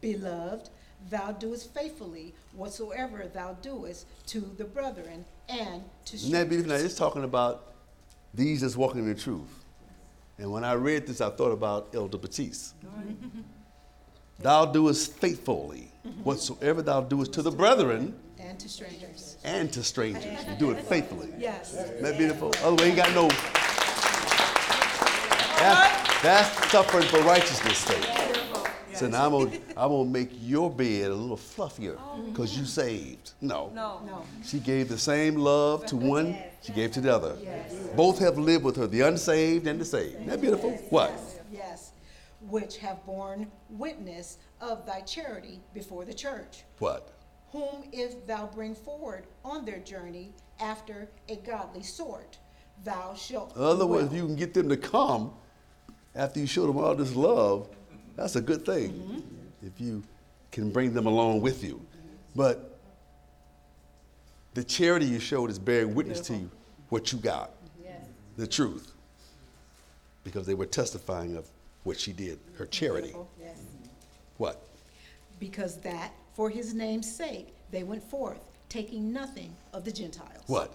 Beloved, 0.00 0.70
thou 1.10 1.32
doest 1.32 1.74
faithfully 1.74 2.34
whatsoever 2.54 3.26
thou 3.32 3.54
doest 3.62 4.06
to 4.26 4.40
the 4.56 4.64
brethren 4.64 5.24
and 5.48 5.82
to 6.04 6.14
Isn't 6.14 6.30
that 6.32 6.48
beautiful? 6.48 6.70
Now, 6.70 6.76
strangers. 6.76 6.92
it's 6.92 6.98
talking 6.98 7.24
about 7.24 7.72
these 8.32 8.60
that's 8.60 8.76
walking 8.76 9.00
in 9.00 9.08
the 9.08 9.14
truth. 9.20 9.64
And 10.38 10.52
when 10.52 10.62
I 10.62 10.74
read 10.74 11.06
this, 11.08 11.20
I 11.20 11.30
thought 11.30 11.50
about 11.50 11.88
Elder 11.94 12.18
Batiste. 12.18 12.74
Thou 14.40 14.66
doest 14.66 15.14
faithfully 15.14 15.90
whatsoever 16.22 16.80
thou 16.80 17.00
doest 17.00 17.32
to 17.32 17.42
the 17.42 17.50
brethren 17.50 18.14
And 18.38 18.58
to 18.60 18.68
strangers. 18.68 19.36
and 19.44 19.72
to 19.72 19.82
strangers. 19.82 20.24
You 20.48 20.54
do 20.58 20.70
it 20.70 20.80
faithfully. 20.84 21.28
Yes. 21.38 21.74
Isn't 21.74 22.02
that 22.02 22.16
beautiful? 22.16 22.52
Otherwise, 22.62 22.80
we 22.80 22.86
ain't 22.86 22.96
got 22.96 23.14
no. 23.14 23.28
That's, 25.58 26.22
that's 26.22 26.70
suffering 26.70 27.04
for 27.08 27.20
righteousness' 27.22 27.78
sake. 27.78 28.06
So 28.94 29.08
now 29.08 29.26
I'm 29.26 29.32
gonna, 29.32 29.58
I'm 29.76 29.90
gonna 29.90 30.10
make 30.10 30.30
your 30.40 30.70
bed 30.70 31.10
a 31.10 31.14
little 31.14 31.36
fluffier 31.36 31.96
oh. 31.98 32.20
because 32.22 32.58
you 32.58 32.64
saved. 32.64 33.32
No. 33.40 33.70
No. 33.74 34.00
No. 34.06 34.24
She 34.44 34.58
gave 34.58 34.88
the 34.88 34.98
same 34.98 35.36
love 35.36 35.86
to 35.86 35.96
one, 35.96 36.36
she 36.62 36.72
gave 36.72 36.92
to 36.92 37.00
the 37.00 37.14
other. 37.14 37.36
Both 37.94 38.18
have 38.18 38.38
lived 38.38 38.64
with 38.64 38.76
her, 38.76 38.86
the 38.86 39.02
unsaved 39.02 39.66
and 39.66 39.80
the 39.80 39.84
saved. 39.84 40.14
Isn't 40.14 40.26
that 40.26 40.40
beautiful? 40.40 40.70
What? 40.90 41.12
Yes. 41.52 41.87
Which 42.48 42.78
have 42.78 43.04
borne 43.04 43.50
witness 43.70 44.38
of 44.60 44.86
thy 44.86 45.00
charity 45.02 45.60
before 45.74 46.04
the 46.04 46.14
church. 46.14 46.64
What? 46.78 47.18
whom 47.52 47.84
if 47.92 48.26
thou 48.26 48.46
bring 48.54 48.74
forward 48.74 49.24
on 49.44 49.64
their 49.64 49.78
journey 49.78 50.32
after 50.60 51.08
a 51.28 51.36
godly 51.36 51.82
sort, 51.82 52.38
thou 52.84 53.14
shalt. 53.14 53.56
In 53.56 53.62
other 53.62 53.86
words, 53.86 54.12
you 54.12 54.26
can 54.26 54.36
get 54.36 54.54
them 54.54 54.68
to 54.68 54.76
come 54.76 55.32
after 56.14 56.40
you 56.40 56.46
show 56.46 56.66
them 56.66 56.76
all 56.76 56.94
this 56.94 57.14
love. 57.14 57.68
That's 58.16 58.36
a 58.36 58.40
good 58.40 58.66
thing 58.66 58.92
mm-hmm. 58.92 59.66
if 59.66 59.80
you 59.80 60.02
can 60.50 60.70
bring 60.70 60.92
them 60.92 61.06
along 61.06 61.40
with 61.40 61.64
you. 61.64 61.80
But 62.34 62.78
the 64.54 64.64
charity 64.64 65.06
you 65.06 65.20
showed 65.20 65.50
is 65.50 65.58
bearing 65.58 65.94
witness 65.94 66.20
to 66.22 66.34
you 66.34 66.50
what 66.88 67.12
you 67.12 67.18
got, 67.18 67.50
the 68.36 68.46
truth, 68.46 68.92
because 70.24 70.46
they 70.46 70.54
were 70.54 70.66
testifying 70.66 71.36
of 71.36 71.48
what 71.88 71.98
she 71.98 72.12
did, 72.12 72.38
her 72.58 72.66
charity. 72.66 73.14
What? 74.36 74.62
Because 75.40 75.78
that 75.78 76.12
for 76.34 76.50
his 76.50 76.74
name's 76.74 77.10
sake 77.10 77.54
they 77.70 77.82
went 77.82 78.02
forth, 78.02 78.40
taking 78.68 79.10
nothing 79.12 79.54
of 79.72 79.84
the 79.84 79.90
Gentiles. 79.90 80.44
What? 80.46 80.70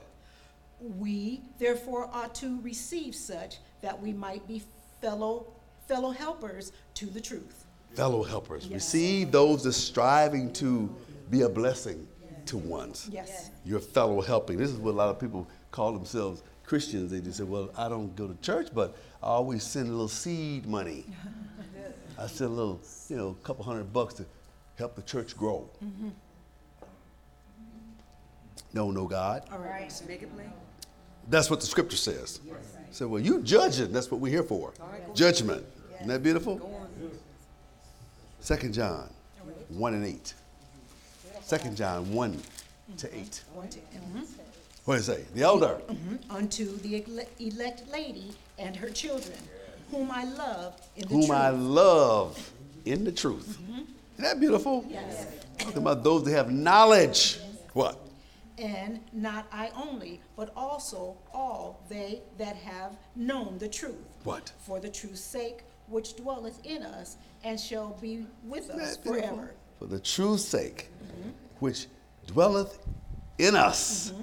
We 0.99 1.41
therefore 1.59 2.09
ought 2.11 2.33
to 2.35 2.59
receive 2.61 3.13
such 3.15 3.59
that 3.81 4.01
we 4.01 4.11
might 4.11 4.45
be 4.47 4.63
fellow 5.01 5.45
fellow 5.87 6.09
helpers 6.11 6.71
to 6.95 7.05
the 7.05 7.21
truth. 7.21 7.65
Fellow 7.93 8.23
helpers. 8.23 8.67
Receive 8.69 9.31
those 9.31 9.63
that 9.63 9.73
striving 9.73 10.51
to 10.53 10.93
be 11.29 11.41
a 11.41 11.49
blessing 11.49 12.07
to 12.47 12.57
ones. 12.57 13.07
Yes. 13.11 13.51
your 13.63 13.79
fellow 13.79 14.19
helping. 14.19 14.57
This 14.57 14.71
is 14.71 14.77
what 14.77 14.91
a 14.91 14.97
lot 14.97 15.09
of 15.09 15.19
people 15.19 15.47
call 15.71 15.93
themselves 15.93 16.41
Christians. 16.65 17.11
They 17.11 17.19
just 17.19 17.37
say, 17.37 17.43
well, 17.43 17.69
I 17.77 17.89
don't 17.89 18.15
go 18.15 18.27
to 18.27 18.35
church, 18.41 18.69
but 18.73 18.95
I 19.21 19.27
always 19.27 19.63
send 19.63 19.87
a 19.87 19.91
little 19.91 20.07
seed 20.07 20.65
money. 20.65 21.05
I 22.19 22.27
send 22.27 22.51
a 22.51 22.53
little, 22.53 22.79
you 23.09 23.17
know, 23.17 23.29
a 23.29 23.45
couple 23.45 23.65
hundred 23.65 23.91
bucks 23.91 24.13
to 24.15 24.25
help 24.77 24.95
the 24.95 25.01
church 25.01 25.35
grow. 25.37 25.69
No, 28.73 28.91
no, 28.91 29.05
God. 29.07 29.43
All 29.51 29.59
right. 29.59 29.91
Make 30.07 30.23
it 30.23 30.33
plain. 30.33 30.51
That's 31.29 31.49
what 31.49 31.59
the 31.59 31.65
scripture 31.65 31.97
says. 31.97 32.39
So, 32.91 33.07
well, 33.07 33.21
you 33.21 33.41
judging. 33.41 33.91
That's 33.91 34.11
what 34.11 34.19
we're 34.19 34.31
here 34.31 34.43
for. 34.43 34.73
Judgment. 35.13 35.63
Isn't 35.95 36.07
that 36.07 36.21
beautiful? 36.23 36.87
Second 38.39 38.73
John 38.73 39.09
1 39.69 39.93
and 39.93 40.05
8. 40.05 40.33
Second 41.41 41.77
John 41.77 42.11
1 42.11 42.41
to 42.97 43.17
8. 43.17 43.43
One, 43.53 43.69
two, 43.69 43.79
mhm. 43.95 44.25
What 44.85 44.95
does 44.97 45.07
it 45.07 45.15
say? 45.15 45.25
The 45.33 45.43
elder. 45.43 45.79
Mm-hmm. 45.87 46.31
Unto 46.31 46.77
the 46.77 47.05
elect 47.39 47.91
lady 47.91 48.31
and 48.59 48.75
her 48.75 48.89
children, 48.89 49.37
whom 49.91 50.11
I 50.11 50.25
love 50.25 50.81
in 50.95 51.07
the 51.07 51.13
whom 51.13 51.25
truth. 51.27 51.31
I 51.31 51.49
love 51.49 52.51
in 52.85 53.03
the 53.05 53.11
truth. 53.11 53.57
Mm-hmm. 53.61 53.81
Isn't 54.13 54.23
that 54.23 54.39
beautiful? 54.39 54.85
Yes. 54.89 55.27
Talking 55.57 55.77
about 55.77 56.03
those 56.03 56.25
that 56.25 56.31
have 56.31 56.51
knowledge. 56.51 57.39
What? 57.73 57.97
And 58.57 58.99
not 59.13 59.47
I 59.51 59.71
only, 59.75 60.21
but 60.35 60.51
also 60.55 61.17
all 61.33 61.81
they 61.89 62.21
that 62.37 62.55
have 62.57 62.97
known 63.15 63.57
the 63.57 63.69
truth. 63.69 63.95
What? 64.23 64.51
For 64.59 64.79
the 64.79 64.89
truth's 64.89 65.21
sake, 65.21 65.63
which 65.87 66.15
dwelleth 66.15 66.63
in 66.65 66.83
us 66.83 67.17
and 67.43 67.59
shall 67.59 67.97
be 68.01 68.25
with 68.43 68.69
Isn't 68.69 68.81
us 68.81 68.97
forever. 68.97 69.53
For 69.79 69.85
the 69.85 69.99
truth's 69.99 70.45
sake, 70.45 70.89
mm-hmm. 71.03 71.29
which 71.59 71.87
dwelleth 72.27 72.79
in 73.39 73.55
us 73.55 74.13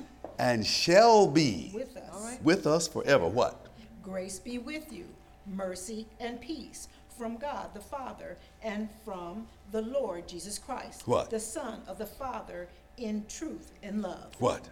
and 0.41 0.67
shall 0.67 1.27
be 1.27 1.71
With 1.75 1.97
us. 1.99 2.39
with 2.43 2.67
us 2.67 2.89
forever. 2.89 3.29
What? 3.29 3.67
Grace 4.03 4.39
be 4.39 4.57
with 4.57 4.91
you, 4.91 5.05
mercy 5.47 6.07
and 6.19 6.41
peace 6.41 6.89
from 7.19 7.37
God 7.37 7.75
the 7.75 7.81
Father 7.81 8.39
and 8.63 8.89
from 9.05 9.47
the 9.71 9.83
Lord 9.83 10.27
Jesus 10.27 10.59
Christ. 10.59 11.07
What? 11.07 11.29
The 11.29 11.39
Son 11.39 11.83
of 11.87 11.99
the 11.99 12.07
Father 12.07 12.69
in 12.97 13.27
truth 13.29 13.73
and 13.83 14.01
love. 14.01 14.35
What? 14.39 14.67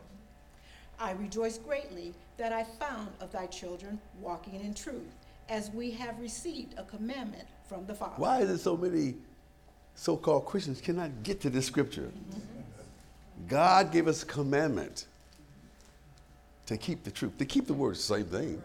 I 0.99 1.13
rejoice 1.13 1.59
greatly 1.59 2.15
that 2.39 2.51
I 2.51 2.65
found 2.65 3.11
of 3.21 3.31
thy 3.31 3.47
children 3.47 4.01
walking 4.23 4.59
in 4.61 4.73
truth, 4.73 5.15
as 5.51 5.71
we 5.71 5.91
have 5.91 6.19
received 6.19 6.79
a 6.79 6.85
commandment 6.85 7.47
from 7.69 7.85
the 7.87 7.95
Father. 7.95 8.15
Why 8.17 8.41
is 8.41 8.49
it 8.49 8.59
so 8.59 8.75
many 8.75 9.17
so 9.95 10.17
called 10.17 10.47
Christians 10.47 10.81
cannot 10.81 11.23
get 11.23 11.43
to 11.43 11.51
this 11.51 11.67
scripture? 11.67 12.11
Mm-hmm. 12.11 13.49
God 13.49 13.93
gave 13.93 14.09
us 14.09 14.23
a 14.23 14.27
commandment 14.27 15.05
to 16.69 16.77
keep 16.77 17.03
the 17.03 17.11
truth, 17.11 17.39
to 17.39 17.47
keep 17.47 17.67
the 17.67 17.73
word, 17.73 17.97
same 17.97 18.27
thing. 18.27 18.63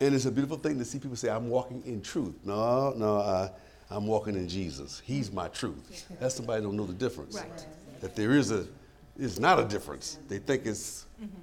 And 0.00 0.14
it's 0.14 0.24
a 0.24 0.30
beautiful 0.30 0.56
thing 0.56 0.78
to 0.78 0.84
see 0.84 0.98
people 0.98 1.16
say, 1.16 1.28
I'm 1.28 1.50
walking 1.50 1.82
in 1.84 2.00
truth. 2.00 2.36
No, 2.44 2.94
no, 2.96 3.18
I, 3.18 3.50
I'm 3.90 4.06
walking 4.06 4.34
in 4.36 4.48
Jesus. 4.48 5.02
He's 5.04 5.30
my 5.30 5.48
truth. 5.48 6.06
That's 6.18 6.36
somebody 6.36 6.62
don't 6.62 6.76
know 6.76 6.86
the 6.86 6.94
difference. 6.94 7.34
Right. 7.34 7.66
That 8.00 8.16
there 8.16 8.30
is 8.30 8.50
a, 8.50 8.66
it's 9.18 9.38
not 9.38 9.58
a 9.58 9.64
difference. 9.64 10.18
They 10.28 10.38
think 10.38 10.64
it's 10.64 11.04
mm-hmm. 11.20 11.36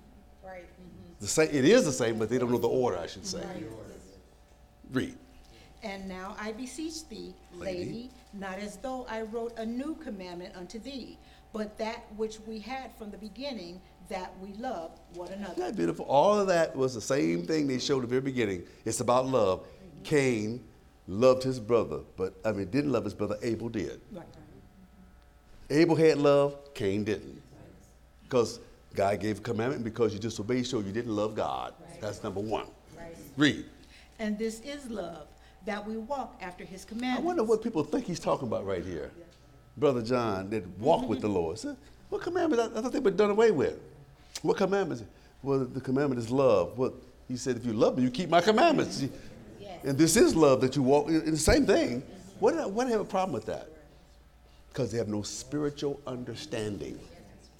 Right. 0.43 0.63
Mm-hmm. 0.63 1.13
the 1.19 1.27
same. 1.27 1.49
It 1.51 1.65
is 1.65 1.85
the 1.85 1.91
same, 1.91 2.17
but 2.17 2.29
they 2.29 2.39
don't 2.39 2.49
know 2.49 2.57
the 2.57 2.67
order, 2.67 2.97
I 2.97 3.07
should 3.07 3.27
say. 3.27 3.43
Read. 4.91 5.15
And 5.83 6.07
now 6.07 6.35
I 6.39 6.53
beseech 6.53 7.07
thee, 7.09 7.35
Lady. 7.53 7.79
lady, 7.79 8.11
not 8.33 8.57
as 8.57 8.77
though 8.77 9.05
I 9.07 9.21
wrote 9.21 9.55
a 9.59 9.65
new 9.65 9.95
commandment 9.95 10.55
unto 10.55 10.79
thee, 10.79 11.19
but 11.57 11.75
that 11.79 12.05
which 12.15 12.39
we 12.45 12.59
had 12.59 12.95
from 12.97 13.09
the 13.09 13.17
beginning, 13.17 13.81
that 14.09 14.31
we 14.39 14.53
love 14.53 14.91
one 15.15 15.27
Isn't 15.29 15.39
another. 15.39 15.61
that 15.61 15.75
beautiful? 15.75 16.05
All 16.05 16.39
of 16.39 16.45
that 16.47 16.75
was 16.75 16.93
the 16.93 17.01
same 17.01 17.47
thing 17.47 17.65
they 17.67 17.79
showed 17.79 17.97
at 17.97 18.01
the 18.03 18.07
very 18.07 18.21
beginning. 18.21 18.63
It's 18.85 18.99
about 18.99 19.25
love. 19.25 19.65
Cain 20.03 20.63
loved 21.07 21.41
his 21.41 21.59
brother, 21.59 22.01
but 22.15 22.35
I 22.45 22.51
mean, 22.51 22.69
didn't 22.69 22.91
love 22.91 23.05
his 23.05 23.15
brother. 23.15 23.37
Abel 23.41 23.69
did. 23.69 23.99
Right. 24.11 24.27
Abel 25.71 25.95
had 25.95 26.19
love, 26.19 26.73
Cain 26.75 27.03
didn't. 27.03 27.41
Because 28.21 28.59
God 28.93 29.19
gave 29.19 29.39
a 29.39 29.41
commandment, 29.41 29.83
because 29.83 30.13
you 30.13 30.19
disobeyed, 30.19 30.67
so 30.67 30.79
you 30.79 30.91
didn't 30.91 31.15
love 31.15 31.33
God. 31.33 31.73
That's 31.99 32.23
number 32.23 32.39
one. 32.39 32.67
Read. 33.35 33.65
And 34.19 34.37
this 34.37 34.59
is 34.61 34.89
love, 34.91 35.27
that 35.65 35.85
we 35.85 35.97
walk 35.97 36.37
after 36.39 36.63
his 36.63 36.85
commandment. 36.85 37.23
I 37.23 37.25
wonder 37.25 37.43
what 37.43 37.63
people 37.63 37.83
think 37.83 38.05
he's 38.05 38.19
talking 38.19 38.47
about 38.47 38.65
right 38.65 38.85
here. 38.85 39.11
Brother 39.77 40.01
John, 40.01 40.49
that 40.49 40.67
walk 40.79 41.07
with 41.07 41.21
the 41.21 41.29
Lord. 41.29 41.59
So, 41.59 41.77
what 42.09 42.21
commandments? 42.21 42.71
I, 42.75 42.79
I 42.79 42.81
thought 42.81 42.91
they 42.91 42.99
were 42.99 43.11
done 43.11 43.29
away 43.29 43.51
with. 43.51 43.79
What 44.41 44.57
commandments? 44.57 45.03
Well, 45.43 45.59
the 45.59 45.81
commandment 45.81 46.19
is 46.19 46.31
love. 46.31 46.77
What 46.77 46.93
he 47.27 47.37
said, 47.37 47.57
if 47.57 47.65
you 47.65 47.73
love 47.73 47.97
me, 47.97 48.03
you 48.03 48.09
keep 48.09 48.29
my 48.29 48.41
commandments. 48.41 49.05
And 49.83 49.97
this 49.97 50.17
is 50.17 50.35
love 50.35 50.61
that 50.61 50.75
you 50.75 50.81
walk. 50.81 51.07
in 51.07 51.31
the 51.31 51.37
same 51.37 51.65
thing. 51.65 52.01
What 52.39 52.53
do 52.53 52.59
I, 52.59 52.65
why 52.65 52.83
do 52.83 52.89
I 52.89 52.91
have 52.93 53.01
a 53.01 53.05
problem 53.05 53.33
with 53.33 53.45
that? 53.45 53.69
Because 54.69 54.91
they 54.91 54.97
have 54.97 55.07
no 55.07 55.21
spiritual 55.21 55.99
understanding. 56.07 56.99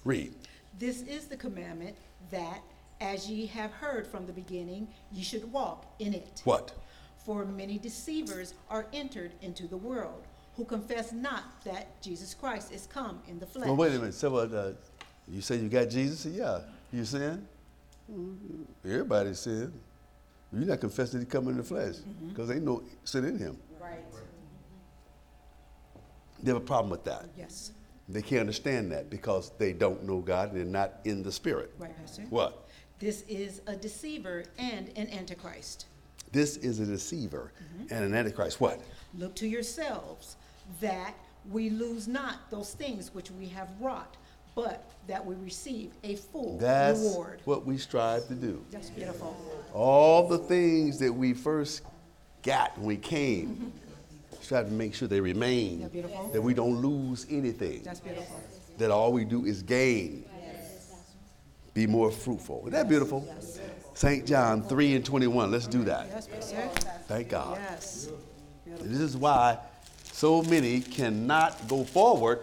Read. 0.04 0.34
This 0.78 1.02
is 1.02 1.26
the 1.26 1.36
commandment, 1.36 1.96
that, 2.30 2.60
as 3.00 3.28
ye 3.28 3.46
have 3.46 3.70
heard 3.72 4.06
from 4.06 4.26
the 4.26 4.32
beginning, 4.32 4.88
ye 5.12 5.22
should 5.22 5.50
walk 5.52 5.86
in 5.98 6.14
it. 6.14 6.42
What? 6.44 6.72
For 7.24 7.44
many 7.44 7.78
deceivers 7.78 8.54
are 8.70 8.86
entered 8.92 9.32
into 9.42 9.66
the 9.66 9.76
world, 9.76 10.26
who 10.58 10.64
confess 10.64 11.12
not 11.12 11.64
that 11.64 12.02
Jesus 12.02 12.34
Christ 12.34 12.72
is 12.72 12.88
come 12.88 13.20
in 13.28 13.38
the 13.38 13.46
flesh. 13.46 13.66
Well, 13.66 13.76
wait 13.76 13.94
a 13.94 13.98
minute. 13.98 14.12
So, 14.12 14.36
uh, 14.36 14.72
you 15.28 15.40
say 15.40 15.56
you 15.56 15.68
got 15.68 15.88
Jesus? 15.88 16.26
Yeah. 16.26 16.58
You 16.92 17.04
sin? 17.04 17.46
Mm-hmm. 18.10 18.62
Everybody 18.84 19.34
sin. 19.34 19.72
You're 20.52 20.64
not 20.64 20.80
confessing 20.80 21.20
that 21.20 21.26
he 21.26 21.30
come 21.30 21.46
in 21.46 21.58
the 21.58 21.62
flesh 21.62 21.96
mm-hmm. 21.96 22.30
because 22.30 22.50
ain't 22.50 22.64
no 22.64 22.82
sin 23.04 23.24
in 23.24 23.38
him. 23.38 23.56
Right. 23.80 24.04
Mm-hmm. 24.10 24.24
They 26.42 26.50
have 26.50 26.56
a 26.56 26.64
problem 26.64 26.90
with 26.90 27.04
that. 27.04 27.26
Yes, 27.36 27.70
They 28.08 28.22
can't 28.22 28.40
understand 28.40 28.90
that 28.90 29.10
because 29.10 29.52
they 29.58 29.72
don't 29.72 30.02
know 30.04 30.18
God 30.18 30.48
and 30.48 30.58
they're 30.58 30.64
not 30.64 30.94
in 31.04 31.22
the 31.22 31.30
spirit. 31.30 31.72
right, 31.78 31.96
Pastor. 31.98 32.22
What? 32.30 32.68
This 32.98 33.22
is 33.28 33.60
a 33.68 33.76
deceiver 33.76 34.42
and 34.58 34.88
an 34.96 35.08
antichrist. 35.10 35.86
This 36.32 36.56
is 36.56 36.80
a 36.80 36.86
deceiver 36.86 37.52
and 37.90 38.04
an 38.04 38.14
antichrist. 38.14 38.60
What? 38.60 38.80
Look 39.16 39.34
to 39.36 39.46
yourselves, 39.46 40.36
that 40.80 41.14
we 41.50 41.70
lose 41.70 42.08
not 42.08 42.50
those 42.50 42.72
things 42.74 43.14
which 43.14 43.30
we 43.30 43.46
have 43.46 43.68
wrought, 43.80 44.16
but 44.54 44.90
that 45.06 45.24
we 45.24 45.34
receive 45.36 45.92
a 46.04 46.16
full 46.16 46.58
That's 46.58 47.00
reward. 47.00 47.40
what 47.44 47.64
we 47.64 47.78
strive 47.78 48.26
to 48.28 48.34
do. 48.34 48.64
That's 48.70 48.90
beautiful. 48.90 49.36
All 49.72 50.28
the 50.28 50.38
things 50.38 50.98
that 50.98 51.12
we 51.12 51.32
first 51.32 51.82
got 52.42 52.76
when 52.76 52.86
we 52.86 52.96
came, 52.96 53.72
strive 54.40 54.66
to 54.66 54.72
make 54.72 54.94
sure 54.94 55.08
they 55.08 55.20
remain. 55.20 55.80
They're 55.80 55.88
beautiful. 55.88 56.30
That 56.32 56.42
we 56.42 56.54
don't 56.54 56.76
lose 56.82 57.26
anything. 57.30 57.82
That's 57.82 58.00
beautiful. 58.00 58.40
that 58.78 58.90
all 58.90 59.12
we 59.12 59.24
do 59.24 59.44
is 59.44 59.62
gain. 59.62 60.24
Be 61.74 61.86
more 61.86 62.10
fruitful. 62.10 62.60
Isn't 62.62 62.72
that 62.72 62.88
beautiful? 62.88 63.32
St. 63.94 64.26
John 64.26 64.62
3 64.62 64.96
and 64.96 65.04
21. 65.04 65.50
Let's 65.50 65.66
do 65.66 65.84
that. 65.84 66.06
Yes. 66.10 66.52
Thank 67.06 67.28
God. 67.28 67.58
Yes. 67.60 68.08
This 68.80 69.00
is 69.00 69.16
why 69.16 69.58
so 70.18 70.42
many 70.42 70.80
cannot 70.80 71.68
go 71.68 71.84
forward. 71.84 72.40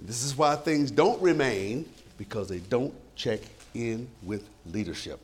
This 0.00 0.24
is 0.24 0.36
why 0.36 0.56
things 0.56 0.90
don't 0.90 1.22
remain 1.22 1.88
because 2.18 2.48
they 2.48 2.58
don't 2.58 2.92
check 3.14 3.38
in 3.72 4.08
with 4.24 4.44
leadership. 4.72 5.20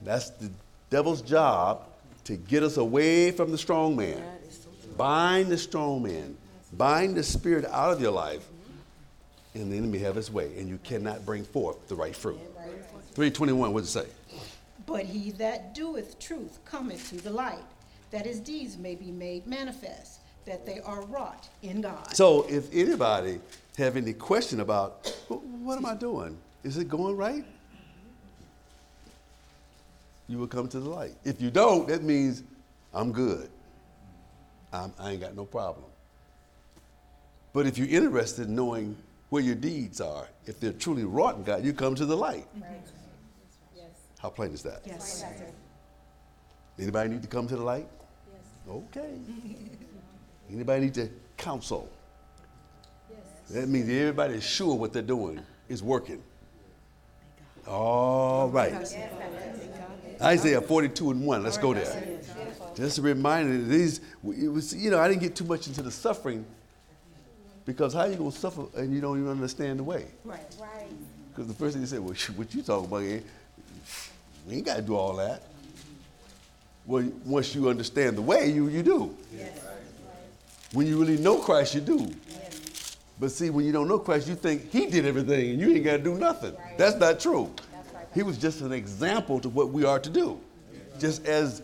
That's 0.00 0.30
the 0.30 0.50
devil's 0.88 1.20
job 1.20 1.82
to 2.24 2.36
get 2.36 2.62
us 2.62 2.78
away 2.78 3.32
from 3.32 3.50
the 3.50 3.58
strong 3.58 3.96
man. 3.96 4.22
Bind 4.96 5.50
the 5.50 5.58
strong 5.58 6.04
man. 6.04 6.38
Bind 6.72 7.14
the 7.14 7.22
spirit 7.22 7.66
out 7.66 7.92
of 7.92 8.00
your 8.00 8.12
life. 8.12 8.46
And 9.54 9.70
the 9.70 9.76
enemy 9.76 9.98
have 9.98 10.16
his 10.16 10.30
way. 10.30 10.58
And 10.58 10.70
you 10.70 10.78
cannot 10.84 11.26
bring 11.26 11.44
forth 11.44 11.86
the 11.88 11.96
right 11.96 12.16
fruit. 12.16 12.40
321, 13.12 13.74
what 13.74 13.80
does 13.80 13.94
it 13.94 14.04
say? 14.04 14.38
But 14.86 15.04
he 15.04 15.32
that 15.32 15.74
doeth 15.74 16.18
truth 16.18 16.60
cometh 16.64 17.10
to 17.10 17.16
the 17.16 17.30
light, 17.30 17.64
that 18.10 18.26
his 18.26 18.40
deeds 18.40 18.76
may 18.76 18.94
be 18.94 19.10
made 19.10 19.46
manifest, 19.46 20.20
that 20.44 20.64
they 20.64 20.80
are 20.80 21.02
wrought 21.06 21.48
in 21.62 21.80
God. 21.80 22.14
So 22.14 22.46
if 22.48 22.72
anybody 22.72 23.40
have 23.78 23.96
any 23.96 24.12
question 24.12 24.60
about 24.60 25.12
what 25.28 25.76
am 25.76 25.86
I 25.86 25.94
doing? 25.94 26.36
Is 26.64 26.78
it 26.78 26.88
going 26.88 27.16
right? 27.16 27.44
You 30.28 30.38
will 30.38 30.48
come 30.48 30.68
to 30.68 30.80
the 30.80 30.88
light. 30.88 31.14
If 31.24 31.40
you 31.40 31.50
don't, 31.50 31.86
that 31.88 32.02
means 32.02 32.42
I'm 32.92 33.12
good. 33.12 33.48
I'm, 34.72 34.92
I 34.98 35.12
ain't 35.12 35.20
got 35.20 35.36
no 35.36 35.44
problem. 35.44 35.86
But 37.52 37.66
if 37.66 37.78
you're 37.78 37.88
interested 37.88 38.48
in 38.48 38.54
knowing 38.54 38.96
where 39.30 39.42
your 39.42 39.54
deeds 39.54 40.00
are, 40.00 40.28
if 40.46 40.60
they're 40.60 40.72
truly 40.72 41.04
wrought 41.04 41.36
in 41.36 41.44
God, 41.44 41.64
you 41.64 41.72
come 41.72 41.94
to 41.94 42.06
the 42.06 42.16
light. 42.16 42.46
How 44.18 44.30
plain 44.30 44.52
is 44.52 44.62
that? 44.62 44.82
Yes. 44.84 45.24
Anybody 46.78 47.10
need 47.10 47.22
to 47.22 47.28
come 47.28 47.46
to 47.48 47.56
the 47.56 47.62
light? 47.62 47.86
Okay. 48.68 49.18
Anybody 50.50 50.84
need 50.86 50.94
to 50.94 51.08
counsel? 51.36 51.88
Yes. 53.10 53.20
That 53.50 53.68
means 53.68 53.88
everybody's 53.88 54.44
sure 54.44 54.74
what 54.74 54.92
they're 54.92 55.02
doing 55.02 55.40
is 55.68 55.82
working. 55.82 56.22
All 57.66 58.48
right. 58.48 58.72
Isaiah 60.22 60.60
42 60.60 61.10
and 61.10 61.26
1. 61.26 61.42
Let's 61.42 61.58
go 61.58 61.74
there. 61.74 62.20
Just 62.74 62.98
a 62.98 63.02
reminder 63.02 63.62
these, 63.62 64.00
it 64.24 64.48
was, 64.48 64.74
you 64.74 64.90
know, 64.90 64.98
I 64.98 65.08
didn't 65.08 65.22
get 65.22 65.34
too 65.34 65.44
much 65.44 65.66
into 65.66 65.82
the 65.82 65.90
suffering 65.90 66.44
because 67.64 67.94
how 67.94 68.04
you 68.04 68.16
going 68.16 68.30
to 68.30 68.36
suffer 68.36 68.66
and 68.76 68.94
you 68.94 69.00
don't 69.00 69.18
even 69.18 69.30
understand 69.30 69.78
the 69.78 69.84
way? 69.84 70.06
Right. 70.24 70.40
right. 70.60 70.86
Because 71.30 71.48
the 71.48 71.54
first 71.54 71.74
thing 71.74 71.82
they 71.82 71.88
said, 71.88 72.00
well, 72.00 72.14
what 72.36 72.54
you 72.54 72.62
talking 72.62 72.86
about? 72.86 73.02
We 73.02 74.54
ain't 74.54 74.64
got 74.64 74.76
to 74.76 74.82
do 74.82 74.94
all 74.94 75.16
that. 75.16 75.42
Well, 76.86 77.04
once 77.24 77.54
you 77.54 77.68
understand 77.68 78.16
the 78.16 78.22
way, 78.22 78.50
you, 78.50 78.68
you 78.68 78.82
do. 78.82 79.16
When 80.72 80.86
you 80.86 80.98
really 81.00 81.18
know 81.18 81.38
Christ, 81.38 81.74
you 81.74 81.80
do. 81.80 82.14
But 83.18 83.30
see, 83.30 83.50
when 83.50 83.64
you 83.64 83.72
don't 83.72 83.88
know 83.88 83.98
Christ, 83.98 84.28
you 84.28 84.34
think 84.34 84.70
he 84.70 84.86
did 84.86 85.06
everything 85.06 85.50
and 85.50 85.60
you 85.60 85.74
ain't 85.74 85.84
got 85.84 85.96
to 85.96 86.02
do 86.02 86.14
nothing. 86.14 86.54
That's 86.76 86.96
not 86.96 87.18
true. 87.18 87.52
He 88.14 88.22
was 88.22 88.38
just 88.38 88.60
an 88.60 88.72
example 88.72 89.40
to 89.40 89.48
what 89.48 89.70
we 89.70 89.84
are 89.84 89.98
to 89.98 90.10
do. 90.10 90.38
Just 90.98 91.26
as 91.26 91.62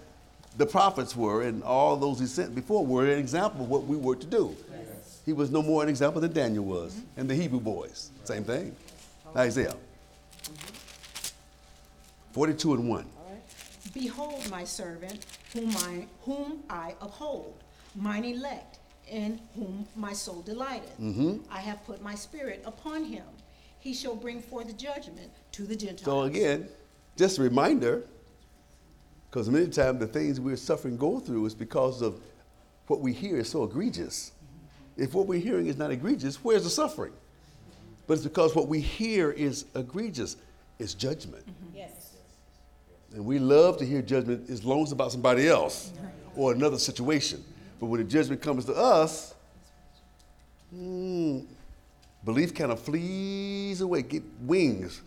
the 0.56 0.66
prophets 0.66 1.16
were 1.16 1.42
and 1.42 1.62
all 1.62 1.96
those 1.96 2.20
he 2.20 2.26
sent 2.26 2.54
before 2.54 2.84
were 2.84 3.06
an 3.06 3.18
example 3.18 3.62
of 3.62 3.68
what 3.70 3.84
we 3.84 3.96
were 3.96 4.16
to 4.16 4.26
do. 4.26 4.56
He 5.24 5.32
was 5.32 5.50
no 5.50 5.62
more 5.62 5.82
an 5.82 5.88
example 5.88 6.20
than 6.20 6.32
Daniel 6.32 6.64
was 6.64 6.94
mm-hmm. 6.94 7.20
and 7.20 7.30
the 7.30 7.34
Hebrew 7.34 7.60
boys. 7.60 8.10
Same 8.24 8.44
thing. 8.44 8.74
Isaiah 9.36 9.76
mm-hmm. 10.44 10.54
42 12.32 12.74
and 12.74 12.88
1. 12.88 13.06
Behold 13.92 14.48
my 14.50 14.64
servant, 14.64 15.26
whom 15.52 15.76
I, 15.76 16.06
whom 16.22 16.62
I 16.70 16.94
uphold, 17.00 17.62
mine 17.94 18.24
elect, 18.24 18.78
in 19.10 19.40
whom 19.54 19.86
my 19.96 20.12
soul 20.12 20.40
delighteth. 20.42 20.98
Mm-hmm. 20.98 21.38
I 21.50 21.60
have 21.60 21.84
put 21.84 22.00
my 22.00 22.14
spirit 22.14 22.62
upon 22.64 23.04
him. 23.04 23.24
He 23.80 23.92
shall 23.92 24.14
bring 24.14 24.40
forth 24.40 24.76
judgment 24.76 25.30
to 25.52 25.64
the 25.64 25.76
Gentiles. 25.76 26.04
So 26.04 26.22
again, 26.22 26.68
just 27.16 27.38
a 27.38 27.42
reminder, 27.42 28.04
because 29.30 29.50
many 29.50 29.66
times 29.66 29.98
the 29.98 30.06
things 30.06 30.40
we're 30.40 30.56
suffering 30.56 30.96
go 30.96 31.18
through 31.18 31.44
is 31.46 31.54
because 31.54 32.00
of 32.00 32.20
what 32.86 33.00
we 33.00 33.12
hear 33.12 33.38
is 33.38 33.50
so 33.50 33.64
egregious. 33.64 34.32
If 34.96 35.14
what 35.14 35.26
we're 35.26 35.40
hearing 35.40 35.66
is 35.66 35.76
not 35.76 35.90
egregious, 35.90 36.36
where's 36.36 36.64
the 36.64 36.70
suffering? 36.70 37.12
But 38.06 38.14
it's 38.14 38.24
because 38.24 38.54
what 38.54 38.68
we 38.68 38.80
hear 38.80 39.30
is 39.30 39.66
egregious. 39.74 40.36
It's 40.78 40.94
judgment. 40.94 41.44
And 43.14 43.24
we 43.26 43.38
love 43.38 43.76
to 43.78 43.84
hear 43.84 44.00
judgment 44.00 44.48
as 44.48 44.64
long 44.64 44.80
as 44.80 44.84
it's 44.84 44.92
about 44.92 45.12
somebody 45.12 45.46
else 45.46 45.92
or 46.34 46.52
another 46.52 46.78
situation. 46.78 47.44
But 47.78 47.86
when 47.86 48.00
the 48.00 48.06
judgment 48.06 48.40
comes 48.40 48.64
to 48.66 48.74
us, 48.74 49.34
mm, 50.74 51.44
belief 52.24 52.54
kind 52.54 52.72
of 52.72 52.80
flees 52.80 53.82
away, 53.82 54.02
get 54.02 54.22
wings. 54.40 55.02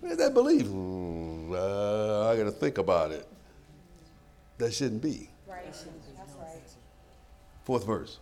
Where's 0.00 0.18
that 0.18 0.32
belief? 0.32 0.66
Mm, 0.66 1.52
uh, 1.52 2.28
I 2.28 2.36
got 2.36 2.44
to 2.44 2.52
think 2.52 2.78
about 2.78 3.10
it. 3.10 3.26
That 4.58 4.72
shouldn't 4.72 5.02
be. 5.02 5.28
Right, 5.48 5.64
that's 5.64 5.86
right. 6.38 6.60
Fourth 7.64 7.84
verse. 7.84 8.20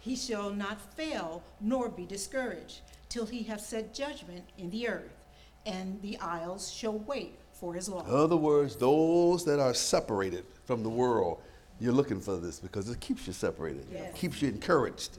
He 0.00 0.16
shall 0.16 0.50
not 0.50 0.78
fail 0.94 1.42
nor 1.62 1.88
be 1.88 2.04
discouraged 2.04 2.80
till 3.08 3.24
he 3.24 3.44
have 3.44 3.60
set 3.60 3.94
judgment 3.94 4.44
in 4.58 4.68
the 4.68 4.88
earth, 4.88 5.24
and 5.64 6.02
the 6.02 6.18
isles 6.18 6.70
shall 6.70 6.98
wait 6.98 7.38
for 7.54 7.74
his 7.74 7.88
law. 7.88 8.04
In 8.04 8.14
other 8.14 8.36
words, 8.36 8.76
those 8.76 9.44
that 9.44 9.60
are 9.60 9.74
separated 9.74 10.44
from 10.64 10.82
the 10.82 10.88
world, 10.90 11.40
you're 11.80 11.92
looking 11.92 12.20
for 12.20 12.36
this 12.36 12.60
because 12.60 12.88
it 12.88 13.00
keeps 13.00 13.26
you 13.26 13.32
separated, 13.32 13.86
keeps 14.14 14.42
you 14.42 14.48
encouraged. 14.48 15.18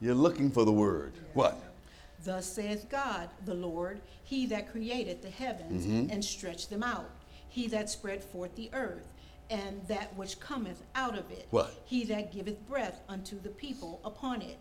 You're 0.00 0.14
looking 0.14 0.50
for 0.50 0.64
the 0.64 0.72
word. 0.72 1.12
What? 1.34 1.60
Thus 2.24 2.46
saith 2.46 2.88
God, 2.88 3.30
the 3.44 3.54
Lord, 3.54 4.00
He 4.24 4.46
that 4.46 4.70
created 4.70 5.22
the 5.22 5.30
heavens 5.30 5.86
Mm-hmm. 5.86 6.10
and 6.12 6.24
stretched 6.24 6.70
them 6.70 6.82
out, 6.82 7.10
He 7.48 7.66
that 7.68 7.88
spread 7.90 8.22
forth 8.22 8.54
the 8.56 8.70
earth, 8.72 9.08
and 9.50 9.80
that 9.88 10.14
which 10.16 10.38
cometh 10.40 10.82
out 10.94 11.16
of 11.16 11.30
it. 11.30 11.46
What? 11.50 11.72
He 11.84 12.04
that 12.04 12.32
giveth 12.32 12.64
breath 12.66 13.00
unto 13.08 13.40
the 13.40 13.48
people 13.48 14.00
upon 14.04 14.42
it, 14.42 14.58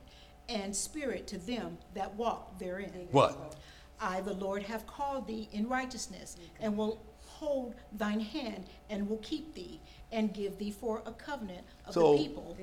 and 0.50 0.76
spirit 0.76 1.28
to 1.28 1.38
them 1.38 1.78
that 1.94 2.16
walk 2.16 2.58
therein. 2.60 3.08
What? 3.12 3.56
I, 4.00 4.22
the 4.22 4.34
Lord, 4.34 4.64
have 4.64 4.86
called 4.88 5.28
thee 5.28 5.50
in 5.52 5.68
righteousness, 5.68 6.38
and 6.60 6.78
will 6.78 7.02
hold 7.26 7.76
thine 7.94 8.20
hand, 8.20 8.66
and 8.90 9.10
will 9.10 9.18
keep 9.18 9.54
thee, 9.54 9.80
and 10.12 10.34
give 10.34 10.58
thee 10.58 10.72
for 10.72 11.02
a 11.06 11.12
covenant 11.12 11.66
of 11.86 11.94
So- 11.94 12.14
the 12.14 12.24
people. 12.24 12.58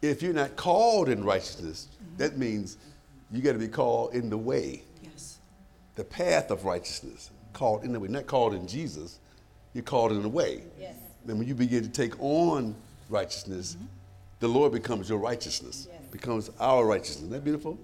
If 0.00 0.22
you're 0.22 0.32
not 0.32 0.54
called 0.54 1.08
in 1.08 1.24
righteousness, 1.24 1.88
mm-hmm. 1.92 2.16
that 2.18 2.38
means 2.38 2.76
you 3.32 3.42
got 3.42 3.52
to 3.52 3.58
be 3.58 3.68
called 3.68 4.14
in 4.14 4.30
the 4.30 4.38
way, 4.38 4.82
Yes. 5.02 5.38
the 5.96 6.04
path 6.04 6.50
of 6.50 6.64
righteousness. 6.64 7.30
Called 7.52 7.82
in 7.82 7.92
the 7.92 7.98
way, 7.98 8.06
not 8.06 8.26
called 8.28 8.54
in 8.54 8.68
Jesus. 8.68 9.18
You're 9.74 9.82
called 9.82 10.12
in 10.12 10.22
the 10.22 10.28
way. 10.28 10.62
Yes. 10.78 10.94
Then 11.24 11.38
when 11.38 11.48
you 11.48 11.54
begin 11.54 11.82
to 11.82 11.88
take 11.88 12.14
on 12.20 12.76
righteousness, 13.10 13.74
mm-hmm. 13.74 13.86
the 14.38 14.48
Lord 14.48 14.70
becomes 14.70 15.08
your 15.08 15.18
righteousness, 15.18 15.88
becomes 16.12 16.50
our 16.60 16.86
righteousness. 16.86 17.16
Isn't 17.16 17.30
that 17.30 17.44
beautiful? 17.44 17.76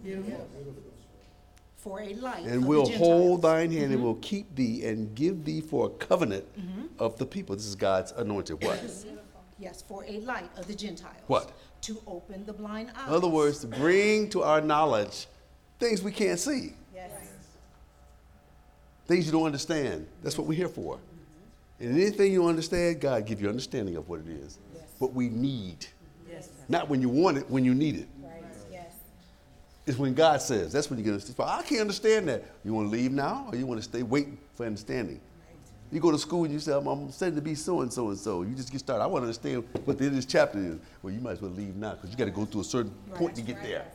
For 1.85 2.01
a 2.01 2.15
light 2.15 2.45
And 2.47 2.63
of 2.63 2.67
will 2.67 2.87
the 2.87 2.97
hold 2.97 3.43
thine 3.43 3.71
hand 3.71 3.85
and 3.85 3.97
mm-hmm. 3.97 4.03
will 4.05 4.15
keep 4.17 4.55
thee 4.55 4.87
and 4.87 5.15
give 5.15 5.45
thee 5.45 5.61
for 5.61 5.87
a 5.89 5.91
covenant 5.91 6.47
mm-hmm. 6.59 6.87
of 6.99 7.19
the 7.19 7.27
people. 7.27 7.55
This 7.55 7.67
is 7.67 7.75
God's 7.75 8.13
anointed. 8.13 8.65
What? 8.65 8.83
Yes, 9.59 9.85
for 9.87 10.03
a 10.09 10.19
light 10.21 10.49
of 10.57 10.67
the 10.67 10.75
Gentiles. 10.75 11.15
What? 11.27 11.53
To 11.83 12.03
open 12.07 12.47
the 12.47 12.55
blind 12.55 12.91
eyes. 12.97 13.09
In 13.09 13.13
other 13.13 13.29
words, 13.29 13.59
to 13.59 13.67
bring 13.67 14.31
to 14.31 14.43
our 14.43 14.63
knowledge 14.63 15.27
things 15.79 16.03
we 16.03 16.11
can't 16.11 16.39
see, 16.39 16.73
things 19.07 19.27
you 19.27 19.33
don't 19.33 19.45
understand. 19.45 20.07
That's 20.23 20.39
what 20.39 20.47
we're 20.47 20.57
here 20.57 20.69
for. 20.69 20.99
And 21.81 22.01
anything 22.01 22.33
you 22.33 22.47
understand, 22.47 23.03
God 23.03 23.27
give 23.27 23.43
you 23.43 23.49
understanding 23.51 23.97
of 23.97 24.09
what 24.09 24.21
it 24.21 24.29
is, 24.29 24.59
what 24.99 25.13
we 25.13 25.29
need. 25.29 25.87
Yes. 26.31 26.49
Not 26.67 26.89
when 26.89 27.03
you 27.03 27.11
want 27.11 27.37
it, 27.37 27.51
when 27.51 27.63
you 27.63 27.75
need 27.75 27.97
it. 27.97 28.09
It's 29.87 29.99
when 29.99 30.15
God 30.15 30.41
says. 30.41 30.73
That's 30.73 30.89
when 30.89 30.99
you 30.99 31.05
get 31.05 31.13
understand. 31.13 31.49
I 31.49 31.63
can't 31.63 31.83
understand 31.83 32.29
that. 32.29 32.45
You 32.65 32.73
want 32.73 32.91
to 32.91 32.97
leave 32.97 33.13
now, 33.13 33.47
or 33.51 33.57
you 33.57 33.67
want 33.67 33.81
to 33.81 33.85
stay 33.85 34.03
waiting 34.03 34.39
for 34.55 34.65
understanding? 34.65 35.21
You 35.93 36.01
go 36.01 36.11
to 36.11 36.19
school 36.19 36.45
and 36.45 36.53
you 36.53 36.59
say, 36.59 36.73
I'm, 36.73 36.87
I'm 36.87 37.11
studying 37.11 37.37
to 37.37 37.43
be 37.43 37.55
so 37.55 37.83
and 37.83 37.93
so 37.93 38.09
and 38.09 38.19
so. 38.19 38.43
You 38.43 38.55
just 38.55 38.73
get 38.73 38.81
started. 38.81 39.05
I 39.05 39.07
want 39.07 39.23
to 39.23 39.27
understand 39.27 39.65
what 39.85 39.99
the 39.99 40.05
end 40.05 40.13
of 40.13 40.17
this 40.17 40.25
chapter 40.25 40.59
is. 40.59 40.77
Well, 41.03 41.13
you 41.13 41.21
might 41.21 41.33
as 41.33 41.43
well 41.43 41.51
leave 41.51 41.77
now 41.77 41.93
because 41.93 42.11
you 42.11 42.17
got 42.17 42.25
to 42.25 42.31
go 42.31 42.45
through 42.45 42.63
a 42.63 42.65
certain 42.65 42.93
point 43.15 43.37
to 43.37 43.43
get 43.43 43.63
there. 43.63 43.87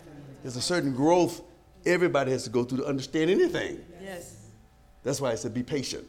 There's 0.44 0.56
a 0.56 0.62
certain 0.62 0.94
growth 0.94 1.42
everybody 1.86 2.32
has 2.32 2.44
to 2.44 2.50
go 2.50 2.64
through 2.64 2.80
to 2.80 2.86
understand 2.86 3.30
anything. 3.30 3.84
Yes. 4.02 4.48
That's 5.04 5.20
why 5.20 5.32
I 5.32 5.36
said 5.36 5.54
be 5.54 5.64
patient. 5.64 6.08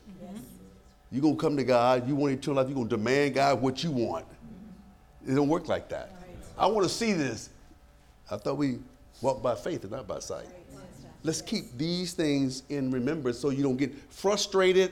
You're 1.11 1.23
going 1.23 1.37
to 1.37 1.41
come 1.41 1.57
to 1.57 1.65
God, 1.65 2.07
you 2.07 2.15
want 2.15 2.35
eternal 2.35 2.63
life, 2.63 2.69
you're 2.69 2.77
going 2.77 2.89
to 2.89 2.97
demand 2.97 3.35
God 3.35 3.61
what 3.61 3.83
you 3.83 3.91
want. 3.91 4.27
It 5.27 5.35
don't 5.35 5.49
work 5.49 5.67
like 5.67 5.89
that. 5.89 6.15
I 6.57 6.67
want 6.67 6.87
to 6.87 6.93
see 6.93 7.13
this. 7.13 7.51
I 8.31 8.37
thought 8.37 8.57
we 8.57 8.79
walk 9.23 9.43
by 9.43 9.55
faith 9.55 9.83
and 9.83 9.93
not 9.93 10.07
by 10.07 10.19
sight. 10.19 10.47
Let's 11.23 11.43
keep 11.43 11.77
these 11.77 12.13
things 12.15 12.63
in 12.71 12.91
remembrance 12.91 13.39
so 13.39 13.51
you 13.51 13.63
don't 13.63 13.77
get 13.77 13.95
frustrated, 14.11 14.91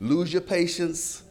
lose 0.00 0.32
your 0.32 0.42
patience. 0.42 1.22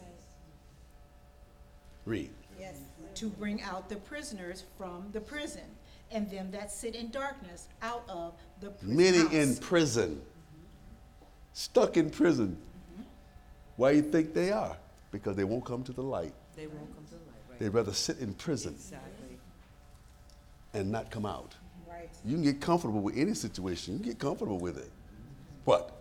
Read. 2.04 2.30
Yes, 2.58 2.76
to 3.16 3.28
bring 3.28 3.60
out 3.62 3.88
the 3.88 3.96
prisoners 3.96 4.64
from 4.78 5.08
the 5.12 5.20
prison, 5.20 5.64
and 6.12 6.30
them 6.30 6.52
that 6.52 6.70
sit 6.70 6.94
in 6.94 7.10
darkness 7.10 7.66
out 7.82 8.04
of 8.08 8.34
the 8.60 8.70
prison 8.70 8.96
Many 8.96 9.18
house. 9.18 9.32
in 9.32 9.56
prison, 9.56 10.10
mm-hmm. 10.10 11.24
stuck 11.52 11.96
in 11.96 12.10
prison. 12.10 12.56
Mm-hmm. 12.92 13.02
Why 13.74 13.90
you 13.90 14.02
think 14.02 14.32
they 14.32 14.52
are? 14.52 14.76
Because 15.10 15.34
they 15.34 15.42
won't 15.42 15.64
come 15.64 15.82
to 15.82 15.92
the 15.92 16.02
light. 16.02 16.32
They 16.54 16.68
won't 16.68 16.94
come 16.94 17.04
to 17.06 17.14
light, 17.14 17.22
right? 17.50 17.58
They'd 17.58 17.70
rather 17.70 17.92
sit 17.92 18.18
in 18.18 18.34
prison 18.34 18.74
Exactly. 18.74 19.38
and 20.74 20.92
not 20.92 21.10
come 21.10 21.26
out. 21.26 21.56
Right. 22.06 22.30
You 22.30 22.34
can 22.36 22.42
get 22.44 22.60
comfortable 22.60 23.00
with 23.00 23.16
any 23.16 23.34
situation. 23.34 23.94
You 23.94 24.00
can 24.00 24.08
get 24.10 24.18
comfortable 24.18 24.58
with 24.58 24.78
it. 24.78 24.90
What? 25.64 25.92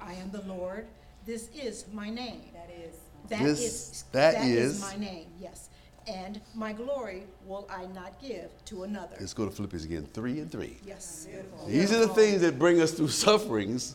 I 0.00 0.14
am 0.14 0.30
the 0.30 0.42
Lord, 0.42 0.86
this 1.26 1.48
is 1.54 1.84
my 1.92 2.08
name. 2.10 2.42
That 2.54 2.70
is. 2.70 2.94
This- 3.28 4.04
that 4.12 4.34
that 4.34 4.44
is- 4.46 4.76
is 4.76 4.80
my 4.80 4.96
name, 4.96 5.26
yes. 5.40 5.68
And 6.06 6.40
my 6.54 6.72
glory 6.72 7.24
will 7.46 7.68
I 7.70 7.86
not 7.86 8.20
give 8.20 8.50
to 8.66 8.82
another. 8.84 9.16
Let's 9.20 9.34
go 9.34 9.44
to 9.44 9.50
Philippians 9.50 9.84
again, 9.84 10.08
three 10.12 10.40
and 10.40 10.50
three. 10.50 10.78
Yes. 10.84 11.26
These 11.66 11.92
are 11.92 12.00
the 12.00 12.08
things 12.08 12.40
that 12.40 12.58
bring 12.58 12.80
us 12.80 12.92
through 12.92 13.08
sufferings 13.08 13.94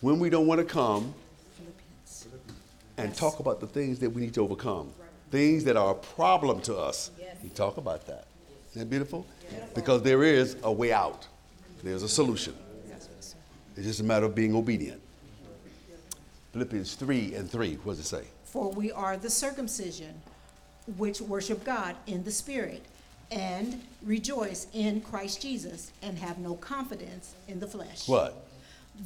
when 0.00 0.18
we 0.18 0.30
don't 0.30 0.46
want 0.46 0.60
to 0.60 0.64
come 0.64 1.14
Philippians. 1.56 2.26
and 2.96 3.14
talk 3.14 3.38
about 3.38 3.60
the 3.60 3.66
things 3.66 3.98
that 4.00 4.10
we 4.10 4.22
need 4.22 4.34
to 4.34 4.40
overcome, 4.42 4.92
things 5.30 5.64
that 5.64 5.76
are 5.76 5.90
a 5.92 5.94
problem 5.94 6.60
to 6.62 6.76
us. 6.76 7.10
We 7.42 7.50
talk 7.50 7.76
about 7.76 8.06
that. 8.06 8.26
Isn't 8.74 8.88
that 8.88 8.90
beautiful? 8.90 9.24
Because 9.72 10.02
there 10.02 10.24
is 10.24 10.56
a 10.64 10.72
way 10.72 10.92
out. 10.92 11.28
There's 11.84 12.02
a 12.02 12.08
solution. 12.08 12.54
It's 13.76 13.86
just 13.86 14.00
a 14.00 14.04
matter 14.04 14.26
of 14.26 14.34
being 14.34 14.54
obedient. 14.56 15.00
Philippians 16.52 16.94
3 16.94 17.34
and 17.36 17.48
3, 17.48 17.74
what 17.84 17.92
does 17.92 18.00
it 18.00 18.08
say? 18.08 18.24
For 18.44 18.72
we 18.72 18.90
are 18.90 19.16
the 19.16 19.30
circumcision 19.30 20.14
which 20.96 21.20
worship 21.20 21.62
God 21.64 21.94
in 22.08 22.24
the 22.24 22.32
Spirit, 22.32 22.84
and 23.30 23.80
rejoice 24.04 24.66
in 24.72 25.00
Christ 25.00 25.40
Jesus, 25.40 25.92
and 26.02 26.18
have 26.18 26.38
no 26.38 26.54
confidence 26.56 27.34
in 27.46 27.60
the 27.60 27.66
flesh. 27.66 28.08
What? 28.08 28.46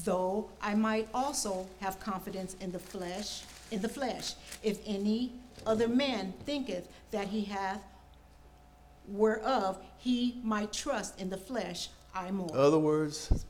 Though 0.04 0.48
I 0.62 0.74
might 0.74 1.08
also 1.12 1.66
have 1.80 2.00
confidence 2.00 2.56
in 2.60 2.72
the 2.72 2.78
flesh, 2.78 3.42
in 3.70 3.82
the 3.82 3.88
flesh, 3.88 4.34
if 4.62 4.80
any 4.86 5.32
other 5.66 5.88
man 5.88 6.32
thinketh 6.44 6.88
that 7.10 7.28
he 7.28 7.42
hath 7.44 7.82
whereof 9.08 9.78
he 9.96 10.40
might 10.42 10.72
trust 10.72 11.20
in 11.20 11.30
the 11.30 11.36
flesh, 11.36 11.88
I 12.14 12.30
more. 12.30 12.48
In 12.50 12.56
other 12.56 12.78
words, 12.78 13.44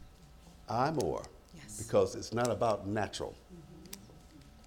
I 0.69 0.91
more. 0.91 1.23
Yes. 1.55 1.83
Because 1.83 2.15
it's 2.15 2.33
not 2.33 2.51
about 2.51 2.87
natural. 2.87 3.35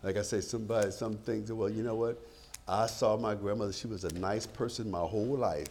Like 0.04 0.17
I 0.17 0.23
say, 0.23 0.41
somebody, 0.41 0.91
some 0.91 1.15
things, 1.15 1.51
well, 1.51 1.69
you 1.69 1.84
know 1.84 1.95
what? 1.95 2.19
I 2.67 2.88
saw 2.88 3.17
my 3.17 3.36
grandmother, 3.36 3.73
she 3.73 3.88
was 3.88 4.04
a 4.04 4.13
nice 4.15 4.45
person 4.45 4.89
my 4.89 4.99
whole 4.99 5.38
life. 5.38 5.67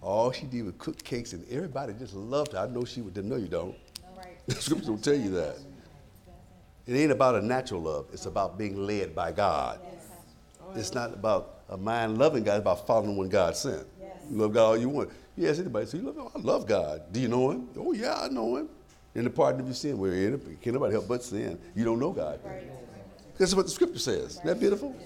All 0.00 0.30
she 0.32 0.46
did 0.46 0.64
was 0.64 0.74
cook 0.78 1.02
cakes 1.02 1.32
and 1.32 1.46
everybody 1.50 1.92
just 1.94 2.14
loved 2.14 2.52
her. 2.52 2.58
I 2.58 2.66
know 2.68 2.84
she 2.84 3.02
would, 3.02 3.14
didn't 3.14 3.30
know 3.30 3.36
you 3.36 3.48
don't. 3.48 3.74
All 4.04 4.16
right. 4.16 4.38
The 4.46 4.54
scriptures 4.54 4.88
will 4.88 4.98
tell 4.98 5.16
you 5.16 5.30
that. 5.30 5.56
It 6.86 6.94
ain't 6.94 7.10
about 7.10 7.34
a 7.34 7.42
natural 7.42 7.82
love, 7.82 8.06
it's 8.12 8.26
about 8.26 8.56
being 8.56 8.76
led 8.76 9.14
by 9.14 9.32
God. 9.32 9.80
Yes. 9.82 10.06
It's 10.76 10.94
not 10.94 11.12
about 11.12 11.60
a 11.68 11.76
mind 11.76 12.18
loving 12.18 12.44
God, 12.44 12.54
it's 12.54 12.60
about 12.60 12.86
following 12.86 13.16
what 13.16 13.28
God 13.28 13.56
sent. 13.56 13.86
You 14.30 14.38
love 14.38 14.52
God 14.52 14.64
all 14.64 14.76
you 14.76 14.88
want. 14.88 15.10
You 15.36 15.48
ask 15.48 15.60
anybody, 15.60 15.86
so 15.86 15.96
you 15.96 16.04
love 16.04 16.32
I 16.34 16.38
love 16.38 16.66
God. 16.66 17.12
Do 17.12 17.20
you 17.20 17.28
know 17.28 17.50
him? 17.50 17.68
Oh 17.76 17.92
yeah, 17.92 18.20
I 18.22 18.28
know 18.28 18.56
him. 18.56 18.68
In 19.14 19.24
the 19.24 19.30
pardon 19.30 19.60
of 19.60 19.66
your 19.66 19.74
sin, 19.74 19.98
we're 19.98 20.14
in 20.14 20.34
it. 20.34 20.60
Can't 20.60 20.74
nobody 20.74 20.92
help 20.92 21.08
but 21.08 21.24
sin. 21.24 21.58
You 21.74 21.84
don't 21.84 21.98
know 21.98 22.12
God. 22.12 22.40
This 23.38 23.50
is 23.50 23.56
what 23.56 23.66
the 23.66 23.70
scripture 23.70 23.98
says. 23.98 24.32
Isn't 24.32 24.46
that 24.46 24.60
beautiful? 24.60 24.96